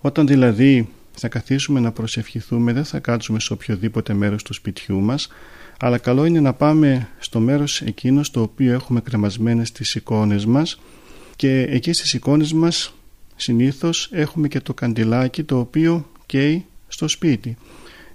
Όταν 0.00 0.26
δηλαδή 0.26 0.88
θα 1.12 1.28
καθίσουμε 1.28 1.80
να 1.80 1.92
προσευχηθούμε 1.92 2.72
δεν 2.72 2.84
θα 2.84 2.98
κάτσουμε 2.98 3.40
σε 3.40 3.52
οποιοδήποτε 3.52 4.14
μέρος 4.14 4.42
του 4.42 4.54
σπιτιού 4.54 5.00
μας 5.00 5.28
αλλά 5.84 5.98
καλό 5.98 6.24
είναι 6.24 6.40
να 6.40 6.52
πάμε 6.52 7.08
στο 7.18 7.40
μέρος 7.40 7.80
εκείνος 7.80 8.26
στο 8.26 8.42
οποίο 8.42 8.72
έχουμε 8.72 9.00
κρεμασμένες 9.00 9.72
τις 9.72 9.94
εικόνες 9.94 10.46
μας 10.46 10.80
και 11.36 11.60
εκεί 11.62 11.92
στις 11.92 12.14
εικόνες 12.14 12.52
μας 12.52 12.94
συνήθως 13.36 14.08
έχουμε 14.12 14.48
και 14.48 14.60
το 14.60 14.74
καντιλάκι 14.74 15.42
το 15.42 15.58
οποίο 15.58 16.06
καίει 16.26 16.64
στο 16.88 17.08
σπίτι. 17.08 17.56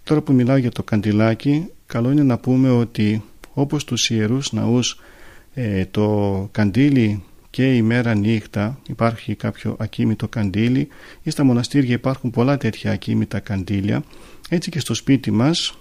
Τώρα 0.03 0.21
που 0.21 0.33
μιλάω 0.33 0.55
για 0.55 0.71
το 0.71 0.83
καντιλάκι 0.83 1.67
καλό 1.85 2.11
είναι 2.11 2.23
να 2.23 2.37
πούμε 2.37 2.69
ότι 2.69 3.23
όπως 3.53 3.83
τους 3.83 4.09
ιερούς 4.09 4.51
ναούς 4.51 4.99
ε, 5.53 5.85
το 5.85 6.49
καντήλι 6.51 7.23
και 7.49 7.75
ημέρα 7.75 8.13
νύχτα 8.13 8.79
υπάρχει 8.87 9.35
κάποιο 9.35 9.75
ακίμητο 9.79 10.27
καντήλι 10.27 10.87
ή 11.23 11.29
στα 11.29 11.43
μοναστήρια 11.43 11.93
υπάρχουν 11.93 12.29
πολλά 12.29 12.57
τέτοια 12.57 12.91
ακίμητα 12.91 13.39
καντήλια 13.39 14.03
έτσι 14.49 14.69
και 14.69 14.79
στο 14.79 14.93
σπίτι 14.93 15.31
μας 15.31 15.77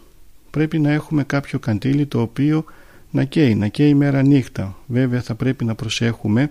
πρέπει 0.57 0.79
να 0.79 0.93
έχουμε 0.93 1.25
κάποιο 1.25 1.59
καντήλι 1.59 2.07
το 2.07 2.21
οποίο 2.21 2.65
να 3.11 3.25
καίει, 3.25 3.55
να 3.55 3.67
καίει 3.67 3.89
ημέρα 3.89 4.23
νύχτα. 4.23 4.77
Βέβαια 4.87 5.21
θα 5.21 5.35
πρέπει 5.35 5.65
να 5.65 5.75
προσέχουμε 5.75 6.51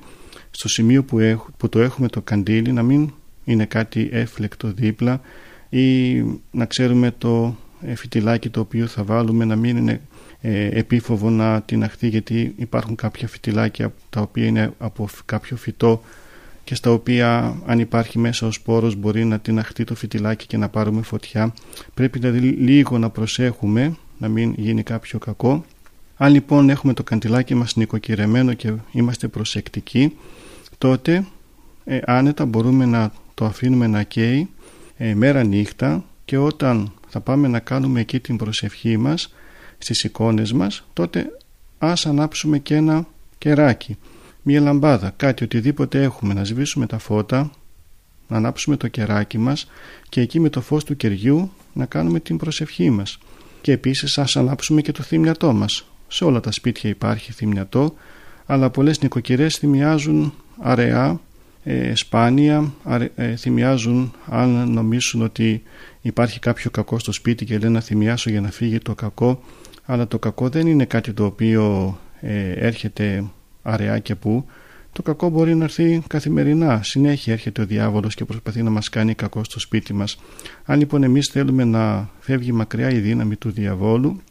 στο 0.51 0.67
σημείο 0.69 1.03
που, 1.03 1.17
που 1.57 1.69
το 1.69 1.81
έχουμε 1.81 2.07
το 2.07 2.21
καντήλι 2.21 2.71
να 2.71 2.83
μην 2.83 3.11
είναι 3.43 3.65
κάτι 3.65 4.09
έφλεκτο 4.11 4.71
δίπλα 4.71 5.21
ή 5.69 6.13
να 6.51 6.65
ξέρουμε 6.65 7.13
το 7.17 7.55
φυτιλάκι 7.95 8.49
το 8.49 8.59
οποίο 8.59 8.87
θα 8.87 9.03
βάλουμε 9.03 9.45
να 9.45 9.55
μην 9.55 9.77
είναι 9.77 10.01
ε, 10.41 10.79
επίφοβο 10.79 11.29
να 11.29 11.61
τυναχθεί 11.61 12.07
γιατί 12.07 12.53
υπάρχουν 12.57 12.95
κάποια 12.95 13.27
φυτιλάκια 13.27 13.93
τα 14.09 14.21
οποία 14.21 14.45
είναι 14.45 14.73
από 14.77 15.07
κάποιο 15.25 15.57
φυτό 15.57 16.01
και 16.65 16.75
στα 16.75 16.91
οποία 16.91 17.57
αν 17.65 17.79
υπάρχει 17.79 18.19
μέσα 18.19 18.47
ο 18.47 18.51
σπόρος 18.51 18.95
μπορεί 18.95 19.25
να 19.25 19.39
τυναχθεί 19.39 19.83
το 19.83 19.95
φυτιλάκι 19.95 20.47
και 20.47 20.57
να 20.57 20.69
πάρουμε 20.69 21.01
φωτιά. 21.01 21.53
Πρέπει 21.93 22.19
δηλαδή 22.19 22.39
λίγο 22.39 22.97
να 22.97 23.09
προσέχουμε 23.09 23.95
να 24.17 24.27
μην 24.27 24.53
γίνει 24.57 24.83
κάποιο 24.83 25.19
κακό. 25.19 25.65
Αν 26.17 26.31
λοιπόν 26.31 26.69
έχουμε 26.69 26.93
το 26.93 27.03
καντιλάκι 27.03 27.55
μας 27.55 27.75
νοικοκυρεμένο 27.75 28.53
και 28.53 28.73
είμαστε 28.91 29.27
προσεκτικοί 29.27 30.17
τότε 30.77 31.25
ε, 31.85 31.99
άνετα 32.05 32.45
μπορούμε 32.45 32.85
να 32.85 33.11
το 33.33 33.45
αφήνουμε 33.45 33.87
να 33.87 34.03
καίει 34.03 34.49
ε, 34.97 35.13
μέρα 35.13 35.43
νύχτα 35.43 36.03
και 36.25 36.37
όταν 36.37 36.91
θα 37.07 37.19
πάμε 37.19 37.47
να 37.47 37.59
κάνουμε 37.59 37.99
εκεί 37.99 38.19
την 38.19 38.37
προσευχή 38.37 38.97
μας 38.97 39.33
στις 39.77 40.03
εικόνες 40.03 40.53
μας 40.53 40.87
τότε 40.93 41.37
ας 41.77 42.05
ανάψουμε 42.05 42.59
και 42.59 42.75
ένα 42.75 43.05
κεράκι, 43.37 43.97
μία 44.47 44.61
λαμπάδα, 44.61 45.13
κάτι 45.15 45.43
οτιδήποτε 45.43 46.03
έχουμε, 46.03 46.33
να 46.33 46.43
σβήσουμε 46.43 46.85
τα 46.85 46.97
φώτα, 46.97 47.51
να 48.27 48.37
ανάψουμε 48.37 48.77
το 48.77 48.87
κεράκι 48.87 49.37
μας 49.37 49.67
και 50.09 50.21
εκεί 50.21 50.39
με 50.39 50.49
το 50.49 50.61
φως 50.61 50.83
του 50.83 50.95
κεριού 50.95 51.51
να 51.73 51.85
κάνουμε 51.85 52.19
την 52.19 52.37
προσευχή 52.37 52.89
μας. 52.89 53.17
Και 53.61 53.71
επίσης 53.71 54.17
ας 54.17 54.35
ανάψουμε 54.35 54.81
και 54.81 54.91
το 54.91 55.03
θύμιατό 55.03 55.53
μας. 55.53 55.85
Σε 56.07 56.23
όλα 56.23 56.39
τα 56.39 56.51
σπίτια 56.51 56.89
υπάρχει 56.89 57.31
θυμιατό, 57.31 57.93
αλλά 58.45 58.69
πολλές 58.69 59.01
νοικοκυρές 59.01 59.55
θυμιάζουν 59.55 60.33
αραιά, 60.61 61.19
ε, 61.63 61.95
σπάνια, 61.95 62.73
ε, 63.15 63.35
θυμιάζουν 63.35 64.13
αν 64.25 64.71
νομίζουν 64.71 65.21
ότι 65.21 65.63
υπάρχει 66.01 66.39
κάποιο 66.39 66.71
κακό 66.71 66.99
στο 66.99 67.11
σπίτι 67.11 67.45
και 67.45 67.57
λένε 67.57 67.71
να 67.71 67.79
θυμιάσω 67.79 68.29
για 68.29 68.41
να 68.41 68.51
φύγει 68.51 68.77
το 68.77 68.95
κακό, 68.95 69.43
αλλά 69.85 70.07
το 70.07 70.19
κακό 70.19 70.49
δεν 70.49 70.67
είναι 70.67 70.85
κάτι 70.85 71.13
το 71.13 71.25
οποίο 71.25 71.97
ε, 72.21 72.51
έρχεται 72.51 73.23
αραιά 73.65 73.99
και 73.99 74.15
που, 74.15 74.45
το 74.91 75.01
κακό 75.01 75.29
μπορεί 75.29 75.55
να 75.55 75.63
έρθει 75.63 76.03
καθημερινά. 76.07 76.83
Συνέχεια 76.83 77.33
έρχεται 77.33 77.61
ο 77.61 77.65
διάβολος 77.65 78.15
και 78.15 78.25
προσπαθεί 78.25 78.63
να 78.63 78.69
μας 78.69 78.89
κάνει 78.89 79.13
κακό 79.13 79.43
στο 79.43 79.59
σπίτι 79.59 79.93
μας. 79.93 80.17
Αν 80.65 80.79
λοιπόν 80.79 81.03
εμείς 81.03 81.27
θέλουμε 81.27 81.63
να 81.63 82.09
φεύγει 82.19 82.51
μακριά 82.51 82.89
η 82.89 82.99
δύναμη 82.99 83.35
του 83.35 83.51
διαβόλου, 83.51 84.21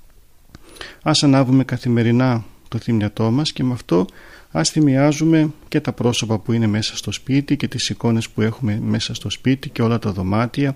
ας 1.02 1.22
ανάβουμε 1.22 1.64
καθημερινά 1.64 2.44
το 2.68 2.78
θυμιατό 2.78 3.30
μας 3.30 3.52
και 3.52 3.64
με 3.64 3.72
αυτό 3.72 4.06
ας 4.50 4.70
θυμιάζουμε 4.70 5.50
και 5.68 5.80
τα 5.80 5.92
πρόσωπα 5.92 6.38
που 6.38 6.52
είναι 6.52 6.66
μέσα 6.66 6.96
στο 6.96 7.12
σπίτι 7.12 7.56
και 7.56 7.68
τις 7.68 7.90
εικόνες 7.90 8.28
που 8.28 8.40
έχουμε 8.40 8.80
μέσα 8.82 9.14
στο 9.14 9.30
σπίτι 9.30 9.68
και 9.68 9.82
όλα 9.82 9.98
τα 9.98 10.12
δωμάτια 10.12 10.74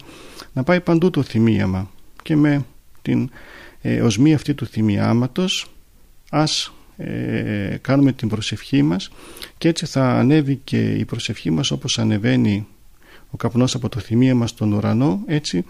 να 0.52 0.62
πάει 0.62 0.80
παντού 0.80 1.10
το 1.10 1.22
θυμίαμα 1.22 1.90
και 2.22 2.36
με 2.36 2.64
την 3.02 3.30
ε, 3.80 4.00
οσμή 4.00 4.34
αυτή 4.34 4.54
του 4.54 4.66
θυμιάματος 4.66 5.66
ας 6.30 6.72
ε, 7.00 7.76
κάνουμε 7.80 8.12
την 8.12 8.28
προσευχή 8.28 8.82
μας 8.82 9.10
και 9.58 9.68
έτσι 9.68 9.86
θα 9.86 10.10
ανέβει 10.10 10.60
και 10.64 10.90
η 10.92 11.04
προσευχή 11.04 11.50
μας 11.50 11.70
όπως 11.70 11.98
ανεβαίνει 11.98 12.66
ο 13.30 13.36
καπνός 13.36 13.74
από 13.74 13.88
το 13.88 14.00
θυμίαμα 14.00 14.46
στον 14.46 14.72
ουρανό 14.72 15.20
έτσι 15.26 15.64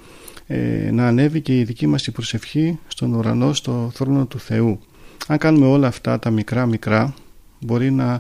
ε, 0.47 0.91
να 0.93 1.07
ανέβει 1.07 1.41
και 1.41 1.59
η 1.59 1.65
δική 1.65 1.87
μας 1.87 2.07
η 2.07 2.11
προσευχή 2.11 2.79
στον 2.87 3.15
ουρανό 3.15 3.53
στο 3.53 3.91
θρόνο 3.95 4.27
του 4.27 4.39
Θεού. 4.39 4.81
Αν 5.27 5.39
κάνουμε 5.39 5.67
όλα 5.67 5.87
αυτά 5.87 6.19
τα 6.19 6.31
μικρά 6.31 6.67
μικρά 6.67 7.15
μπορεί 7.61 7.91
να 7.91 8.17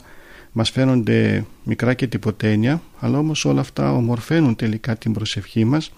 μας 0.52 0.70
φαίνονται 0.70 1.44
μικρά 1.62 1.94
και 1.94 2.06
τυποτένια 2.06 2.82
αλλά 2.98 3.18
όμως 3.18 3.44
όλα 3.44 3.60
αυτά 3.60 3.92
ομορφαίνουν 3.92 4.56
τελικά 4.56 4.96
την 4.96 5.12
προσευχή 5.12 5.64
μας 5.64 5.92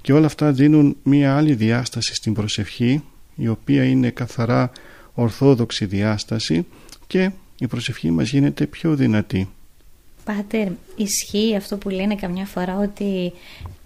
και 0.00 0.12
όλα 0.12 0.26
αυτά 0.26 0.52
δίνουν 0.52 0.96
μία 1.02 1.36
άλλη 1.36 1.54
διάσταση 1.54 2.14
στην 2.14 2.32
προσευχή 2.34 3.02
η 3.34 3.48
οποία 3.48 3.84
είναι 3.84 4.10
καθαρά 4.10 4.70
ορθόδοξη 5.18 5.84
διάσταση 5.84 6.66
και 7.06 7.30
η 7.58 7.66
προσευχή 7.66 8.10
μας 8.10 8.30
γίνεται 8.30 8.66
πιο 8.66 8.94
δυνατή. 8.94 9.48
Πάτερ, 10.24 10.68
ισχύει 10.96 11.56
αυτό 11.56 11.76
που 11.76 11.88
λένε 11.88 12.14
καμιά 12.14 12.44
φορά 12.46 12.78
ότι 12.78 13.32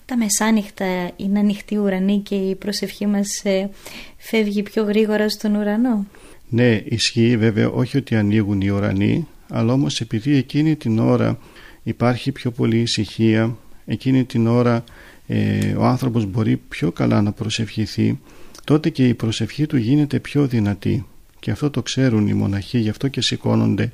τα 0.04 0.16
μεσάνυχτα 0.16 1.10
είναι 1.16 1.38
ανοιχτή 1.38 1.76
ουρανή 1.76 2.18
και 2.18 2.34
η 2.34 2.54
προσευχή 2.54 3.06
μας 3.06 3.44
ε, 3.44 3.70
φεύγει 4.16 4.62
πιο 4.62 4.82
γρήγορα 4.82 5.28
στον 5.28 5.54
ουρανό; 5.54 6.06
Ναι, 6.48 6.80
ισχύει 6.84 7.36
βέβαια 7.36 7.68
όχι 7.68 7.96
ότι 7.96 8.16
ανοίγουν 8.16 8.60
οι 8.60 8.68
ουρανοί, 8.68 9.26
αλλά 9.48 9.72
όμως 9.72 10.00
επειδή 10.00 10.36
εκείνη 10.36 10.76
την 10.76 10.98
ώρα 10.98 11.38
υπάρχει 11.82 12.32
πιο 12.32 12.50
πολύ 12.50 12.78
ησυχία, 12.80 13.56
εκείνη 13.86 14.24
την 14.24 14.46
ώρα 14.46 14.84
ε, 15.26 15.72
ο 15.72 15.84
άνθρωπος 15.84 16.26
μπορεί 16.26 16.56
πιο 16.56 16.92
καλά 16.92 17.22
να 17.22 17.32
προσευχηθεί, 17.32 18.18
τότε 18.64 18.90
και 18.90 19.08
η 19.08 19.14
προσευχή 19.14 19.66
του 19.66 19.76
γίνεται 19.76 20.18
πιο 20.18 20.46
δυνατή 20.46 21.06
και 21.42 21.50
αυτό 21.50 21.70
το 21.70 21.82
ξέρουν 21.82 22.28
οι 22.28 22.32
μοναχοί 22.32 22.78
γι' 22.78 22.88
αυτό 22.88 23.08
και 23.08 23.20
σηκώνονται 23.20 23.92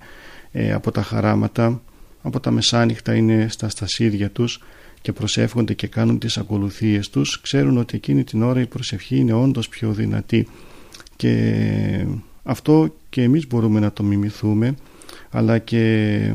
ε, 0.52 0.72
από 0.72 0.90
τα 0.90 1.02
χαράματα 1.02 1.80
από 2.22 2.40
τα 2.40 2.50
μεσάνυχτα 2.50 3.14
είναι 3.14 3.46
στα 3.50 3.68
στασίδια 3.68 4.30
τους 4.30 4.62
και 5.00 5.12
προσεύχονται 5.12 5.74
και 5.74 5.86
κάνουν 5.86 6.18
τις 6.18 6.38
ακολουθίες 6.38 7.10
τους. 7.10 7.40
Ξέρουν 7.40 7.76
ότι 7.78 7.96
εκείνη 7.96 8.24
την 8.24 8.42
ώρα 8.42 8.60
η 8.60 8.66
προσευχή 8.66 9.16
είναι 9.16 9.32
όντως 9.32 9.68
πιο 9.68 9.92
δυνατή. 9.92 10.48
Και 11.16 12.06
αυτό 12.42 12.94
και 13.10 13.22
εμείς 13.22 13.46
μπορούμε 13.46 13.80
να 13.80 13.92
το 13.92 14.02
μιμηθούμε 14.02 14.74
αλλά 15.30 15.58
και 15.58 16.34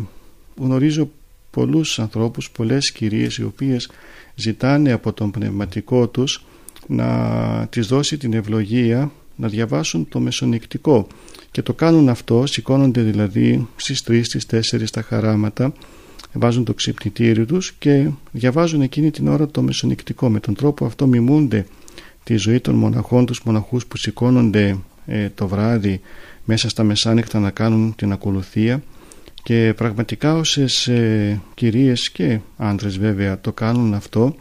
γνωρίζω 0.57 1.09
πολλούς 1.51 1.99
ανθρώπους, 1.99 2.51
πολλές 2.51 2.91
κυρίες 2.91 3.37
οι 3.37 3.43
οποίες 3.43 3.89
ζητάνε 4.35 4.91
από 4.91 5.13
τον 5.13 5.31
πνευματικό 5.31 6.07
τους 6.07 6.45
να 6.87 7.67
τις 7.69 7.87
δώσει 7.87 8.17
την 8.17 8.33
ευλογία 8.33 9.11
να 9.35 9.47
διαβάσουν 9.47 10.07
το 10.09 10.19
μεσονικτικό. 10.19 11.07
Και 11.51 11.61
το 11.61 11.73
κάνουν 11.73 12.09
αυτό, 12.09 12.45
σηκώνονται 12.45 13.01
δηλαδή 13.01 13.67
στις 13.75 14.03
3, 14.07 14.19
στις 14.23 14.45
4 14.71 14.89
τα 14.91 15.01
χαράματα 15.01 15.73
βάζουν 16.33 16.63
το 16.63 16.73
ξυπνητήρι 16.73 17.45
τους 17.45 17.71
και 17.71 18.09
διαβάζουν 18.31 18.81
εκείνη 18.81 19.11
την 19.11 19.27
ώρα 19.27 19.47
το 19.47 19.61
μεσονικτικό. 19.61 20.29
Με 20.29 20.39
τον 20.39 20.55
τρόπο 20.55 20.85
αυτό 20.85 21.07
μιμούνται 21.07 21.65
τη 22.23 22.35
ζωή 22.35 22.59
των 22.59 22.75
μοναχών 22.75 23.25
τους 23.25 23.43
μοναχούς 23.43 23.85
που 23.85 23.97
σηκώνονται 23.97 24.77
ε, 25.05 25.29
το 25.29 25.47
βράδυ 25.47 26.01
μέσα 26.45 26.69
στα 26.69 26.83
μεσάνυχτα 26.83 27.39
να 27.39 27.51
κάνουν 27.51 27.95
την 27.95 28.11
ακολουθία. 28.11 28.83
Και 29.43 29.73
πραγματικά 29.77 30.35
όσες 30.35 30.87
ε, 30.87 31.41
κυρίες 31.53 32.09
και 32.09 32.39
άντρες 32.57 32.97
βέβαια 32.97 33.41
το 33.41 33.51
κάνουν 33.51 33.93
αυτό 33.93 34.35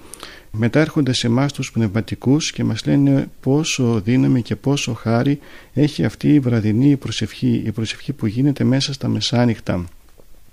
μετά 0.52 0.80
έρχονται 0.80 1.12
σε 1.12 1.26
εμάς 1.26 1.52
τους 1.52 1.72
πνευματικούς 1.72 2.52
και 2.52 2.64
μας 2.64 2.86
λένε 2.86 3.28
πόσο 3.40 4.00
δύναμη 4.00 4.42
και 4.42 4.56
πόσο 4.56 4.94
χάρη 4.94 5.38
έχει 5.72 6.04
αυτή 6.04 6.34
η 6.34 6.40
βραδινή 6.40 6.96
προσευχή, 6.96 7.62
η 7.66 7.72
προσευχή 7.72 8.12
που 8.12 8.26
γίνεται 8.26 8.64
μέσα 8.64 8.92
στα 8.92 9.08
μεσάνυχτα. 9.08 9.84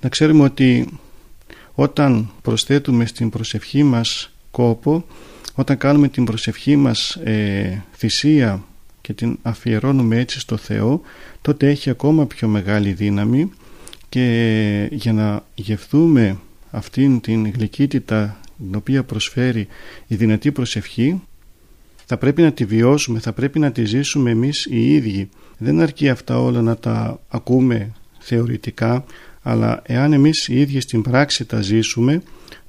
Να 0.02 0.10
ξέρουμε 0.10 0.44
ότι 0.44 0.88
όταν 1.74 2.30
προσθέτουμε 2.42 3.06
στην 3.06 3.30
προσευχή 3.30 3.84
μας 3.84 4.32
κόπο, 4.52 5.06
όταν 5.56 5.78
κάνουμε 5.78 6.08
την 6.08 6.26
προσευχή 6.26 6.76
μας 6.76 7.16
ε, 7.16 7.84
θυσία 7.96 8.64
και 9.02 9.14
την 9.14 9.38
αφιερώνουμε 9.42 10.20
έτσι 10.20 10.40
στο 10.40 10.58
Θεό, 10.58 11.02
τότε 11.42 11.70
έχει 11.70 11.90
ακόμα 11.90 12.26
πιο 12.26 12.48
μεγάλη 12.48 12.92
δύναμη 12.94 13.52
και 14.10 14.88
για 14.92 15.14
να 15.14 15.44
γευθούμε 15.56 16.38
αυτήν 16.72 17.22
την 17.22 17.52
γλυκύτητα 17.52 18.40
την 18.64 18.76
οποία 18.76 19.04
προσφέρει 19.04 19.68
η 20.08 20.16
δυνατή 20.16 20.52
προσευχή 20.52 21.22
θα 22.06 22.18
πρέπει 22.18 22.42
να 22.42 22.52
τη 22.52 22.66
βιώσουμε, 22.66 23.20
θα 23.20 23.34
πρέπει 23.34 23.60
να 23.60 23.72
τη 23.72 23.86
ζήσουμε 23.86 24.32
εμείς 24.32 24.66
οι 24.66 24.94
ίδιοι. 24.94 25.30
Δεν 25.58 25.82
αρκεί 25.82 26.10
αυτά 26.10 26.40
όλα 26.40 26.62
να 26.62 26.78
τα 26.78 27.20
ακούμε 27.30 27.92
θεωρητικά, 28.20 29.06
αλλά 29.42 29.82
εάν 29.86 30.14
εμείς 30.14 30.48
οι 30.48 30.60
ίδιοι 30.60 30.80
στην 30.80 31.02
πράξη 31.02 31.46
τα 31.46 31.62
ζήσουμε, 31.62 32.22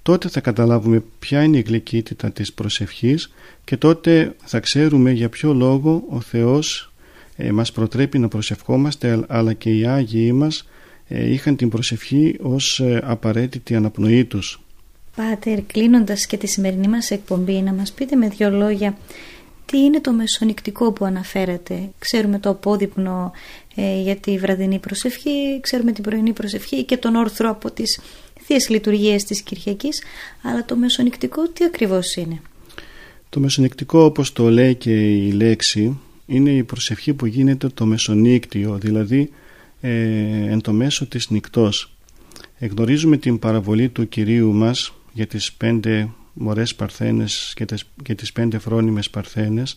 τότε 0.02 0.28
θα 0.28 0.40
καταλάβουμε 0.40 1.02
ποια 1.18 1.42
είναι 1.42 1.56
η 1.56 1.64
γλυκύτητα 1.66 2.30
της 2.30 2.52
προσευχής 2.52 3.32
και 3.64 3.76
τότε 3.76 4.34
θα 4.44 4.60
ξέρουμε 4.60 5.10
για 5.10 5.28
ποιο 5.28 5.54
λόγο 5.54 6.04
ο 6.08 6.20
Θεός 6.20 6.92
ε, 7.36 7.52
μας 7.52 7.72
προτρέπει 7.72 8.18
να 8.18 8.28
προσευχόμαστε, 8.28 9.24
αλλά 9.28 9.52
και 9.52 9.70
οι 9.70 9.86
Άγιοι 9.86 10.32
μας 10.34 10.68
ε, 11.08 11.32
είχαν 11.32 11.56
την 11.56 11.68
προσευχή 11.68 12.36
ως 12.40 12.80
ε, 12.80 13.00
απαραίτητη 13.04 13.74
αναπνοή 13.74 14.24
τους. 14.24 14.60
Πάτερ, 15.16 15.62
κλείνοντας 15.62 16.26
και 16.26 16.36
τη 16.36 16.46
σημερινή 16.46 16.88
μας 16.88 17.10
εκπομπή, 17.10 17.62
να 17.62 17.72
μας 17.72 17.92
πείτε 17.92 18.16
με 18.16 18.28
δύο 18.28 18.50
λόγια 18.50 18.96
τι 19.70 19.78
είναι 19.78 20.00
το 20.00 20.12
μεσονικτικό 20.12 20.92
που 20.92 21.04
αναφέρατε. 21.04 21.90
Ξέρουμε 21.98 22.38
το 22.38 22.48
απόδειπνο 22.48 23.32
ε, 23.74 24.00
για 24.00 24.16
τη 24.16 24.38
βραδινή 24.38 24.78
προσευχή, 24.78 25.60
ξέρουμε 25.60 25.92
την 25.92 26.02
πρωινή 26.02 26.32
προσευχή 26.32 26.84
και 26.84 26.96
τον 26.96 27.14
όρθρο 27.14 27.50
από 27.50 27.70
τις 27.70 28.00
θείες 28.40 28.68
λειτουργίες 28.68 29.24
της 29.24 29.40
Κυριακής, 29.40 30.02
αλλά 30.42 30.64
το 30.64 30.76
μεσονικτικό 30.76 31.48
τι 31.48 31.64
ακριβώς 31.64 32.14
είναι; 32.14 32.40
Το 33.28 33.40
μεσονικτικό 33.40 34.00
όπως 34.00 34.32
το 34.32 34.50
λέει 34.50 34.74
και 34.74 34.92
η 35.10 35.30
λέξη 35.32 35.98
είναι 36.26 36.50
η 36.50 36.62
προσευχή 36.62 37.14
που 37.14 37.26
γίνεται 37.26 37.68
το 37.68 37.86
μεσονύκτιο, 37.86 38.78
δηλαδή 38.80 39.30
ε, 39.80 39.90
εν 40.50 40.60
το 40.60 40.72
μέσο 40.72 41.06
της 41.06 41.30
νυκτός. 41.30 41.94
Εγνωρίζουμε 42.58 43.16
την 43.16 43.38
παραβολή 43.38 43.88
του 43.88 44.08
Κυρίου 44.08 44.52
μας 44.52 44.94
για 45.12 45.26
τις 45.26 45.52
πέντε 45.52 46.08
μωρές 46.32 46.74
παρθένες 46.74 47.52
και 47.56 47.64
τις, 47.64 47.84
και 48.02 48.14
τις 48.14 48.32
πέντε 48.32 48.58
φρόνιμες 48.58 49.10
παρθένες 49.10 49.76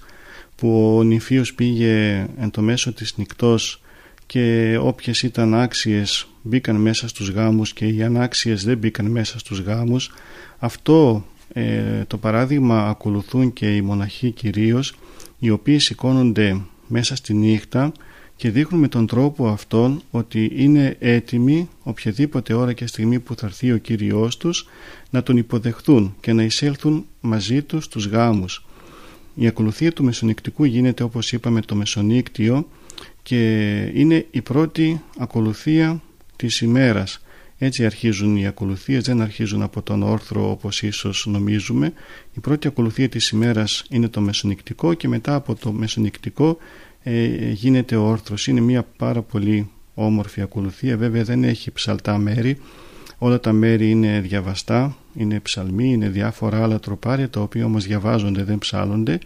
που 0.56 0.96
ο 0.98 1.04
νηφίος 1.04 1.54
πήγε 1.54 2.26
εν 2.39 2.52
το 2.52 2.62
μέσο 2.62 2.93
της 2.93 3.17
νυχτός 3.17 3.82
και 4.26 4.78
όποιες 4.82 5.22
ήταν 5.22 5.54
άξιες 5.54 6.28
μπήκαν 6.41 6.76
μέσα 6.76 7.08
στους 7.08 7.30
γάμους 7.30 7.74
και 7.74 7.86
οι 7.86 8.04
ανάξιες 8.04 8.63
δεν 8.63 8.78
μπήκαν 8.78 9.06
μέσα 9.06 9.39
στους 9.39 9.60
γάμους. 9.60 10.12
Αυτό 10.60 11.26
ε, 11.54 12.04
το 12.08 12.17
παράδειγμα 12.17 12.88
ακολουθούν 12.88 13.54
και 13.54 13.76
οι 13.76 13.82
μοναχοί 13.82 14.32
κυρίως 14.32 14.96
οι 15.39 15.50
οποίοι 15.50 15.80
σηκώνονται 15.80 16.62
μέσα 16.88 17.15
στη 17.15 17.34
νύχτα 17.34 17.91
και 18.36 18.50
δείχνουν 18.50 18.82
με 18.82 18.88
τον 18.88 19.08
τρόπο 19.08 19.48
αυτόν 19.48 20.02
ότι 20.12 20.52
είναι 20.56 20.96
έτοιμοι 21.00 21.69
οποιαδήποτε 21.84 22.54
ώρα 22.54 22.74
και 22.74 22.88
στιγμή 22.88 23.19
που 23.19 23.36
θα 23.36 23.46
έρθει 23.46 23.72
ο 23.72 23.78
Κύριος 23.78 24.38
τους 24.38 24.67
να 25.10 25.24
τον 25.24 25.38
υποδεχθούν 25.38 26.15
και 26.19 26.34
να 26.34 26.43
εισέλθουν 26.43 27.06
μαζί 27.22 27.62
τους 27.62 27.84
στους 27.84 28.08
γάμους. 28.08 28.65
Η 29.36 29.48
ακολουθία 29.48 29.91
του 29.91 30.04
μεσονικτικού 30.04 30.63
γίνεται 30.63 31.04
όπως 31.04 31.32
είπαμε 31.32 31.62
το 31.62 31.76
μεσονύκτιο 31.76 32.67
και 33.24 33.82
είναι 33.93 34.26
η 34.32 34.41
πρώτη 34.41 35.02
ακολουθία 35.17 36.02
της 36.36 36.62
ημέρας. 36.62 37.22
Έτσι 37.58 37.86
αρχίζουν 37.86 38.36
οι 38.36 38.48
ακολουθίες, 38.48 39.04
δεν 39.04 39.22
αρχίζουν 39.22 39.62
από 39.62 39.82
τον 39.82 40.04
όρθρο 40.04 40.52
όπως 40.52 40.82
ίσως 40.82 41.26
νομίζουμε. 41.30 41.93
Η 42.34 42.39
πρώτη 42.39 42.67
ακολουθία 42.67 43.10
της 43.10 43.30
ημέρας 43.30 43.86
είναι 43.89 44.08
το 44.08 44.22
μεσονικτικό 44.22 44.93
και 44.93 45.08
μετά 45.08 45.36
από 45.36 45.56
το 45.56 45.72
μεσονικτικό 45.72 46.50
ε, 46.50 46.56
γίνεται 47.54 47.96
ο 47.96 48.04
όρθρος. 48.08 48.48
Είναι 48.48 48.62
μια 48.62 48.86
πάρα 48.98 49.22
πολύ 49.22 49.70
όμορφη 49.94 50.42
ακολουθία, 50.42 50.98
βέβαια 50.98 51.24
δεν 51.24 51.44
έχει 51.44 51.72
ψαλτά 51.72 52.18
μέρη, 52.18 52.58
όλα 53.18 53.39
τα 53.39 53.52
μέρη 53.52 53.89
είναι 53.89 54.20
διαβαστά, 54.20 54.98
είναι 55.13 55.39
ψαλμοί, 55.39 55.92
είναι 55.92 56.10
διάφορα 56.10 56.63
άλλα 56.63 56.80
τροπάρια 56.80 57.30
τα 57.30 57.42
οποία 57.42 57.66
όμως 57.66 57.86
διαβάζονται, 57.86 58.44
δεν 58.44 58.58
ψάλλονται. 58.58 59.20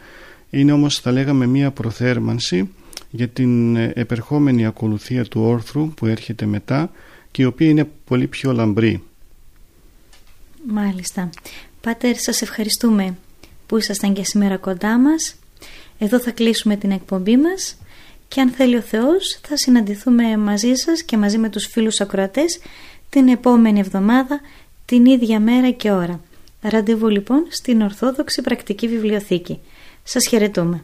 Είναι 0.50 0.72
όμως 0.72 1.00
θα 1.00 1.12
λέγαμε 1.12 1.46
μια 1.46 1.72
προθέρμανση 1.72 2.70
για 3.10 3.28
την 3.28 3.76
επερχόμενη 3.76 4.66
ακολουθία 4.66 5.26
του 5.26 5.42
όρθρου 5.42 5.90
που 5.94 6.06
έρχεται 6.06 6.46
μετά 6.46 6.92
και 7.32 7.42
η 7.42 7.46
οποία 7.46 7.70
είναι 7.70 7.90
πολύ 8.06 8.28
πιο 8.28 8.52
λαμπρή. 8.52 9.04
Μάλιστα. 10.68 11.30
Πάτερ, 11.82 12.16
σας 12.16 12.42
ευχαριστούμε 12.42 13.18
που 13.66 13.78
ήσασταν 13.78 14.14
και 14.14 14.24
σήμερα 14.24 14.58
κοντά 14.58 14.98
μας. 15.00 15.36
Εδώ 15.98 16.20
θα 16.20 16.32
κλείσουμε 16.32 16.76
την 16.76 16.92
εκπομπή 16.92 17.38
μας 17.38 17.78
και 18.28 18.42
αν 18.42 18.50
θέλει 18.50 18.76
ο 18.76 18.82
Θεός 18.82 19.40
θα 19.48 19.58
συναντηθούμε 19.58 20.38
μαζί 20.38 20.74
σας 20.74 21.04
και 21.04 21.18
μαζί 21.18 21.38
με 21.38 21.50
τους 21.50 21.66
φίλους 21.66 22.02
ακροατές 22.02 22.60
την 23.10 23.28
επόμενη 23.28 23.80
εβδομάδα 23.80 24.42
την 24.86 25.06
ίδια 25.06 25.40
μέρα 25.40 25.72
και 25.72 25.92
ώρα. 25.92 26.22
Ραντεβού 26.62 27.08
λοιπόν 27.08 27.46
στην 27.50 27.82
Ορθόδοξη 27.82 28.42
Πρακτική 28.42 28.88
Βιβλιοθήκη. 28.88 29.60
Σας 30.04 30.28
χαιρετούμε. 30.28 30.84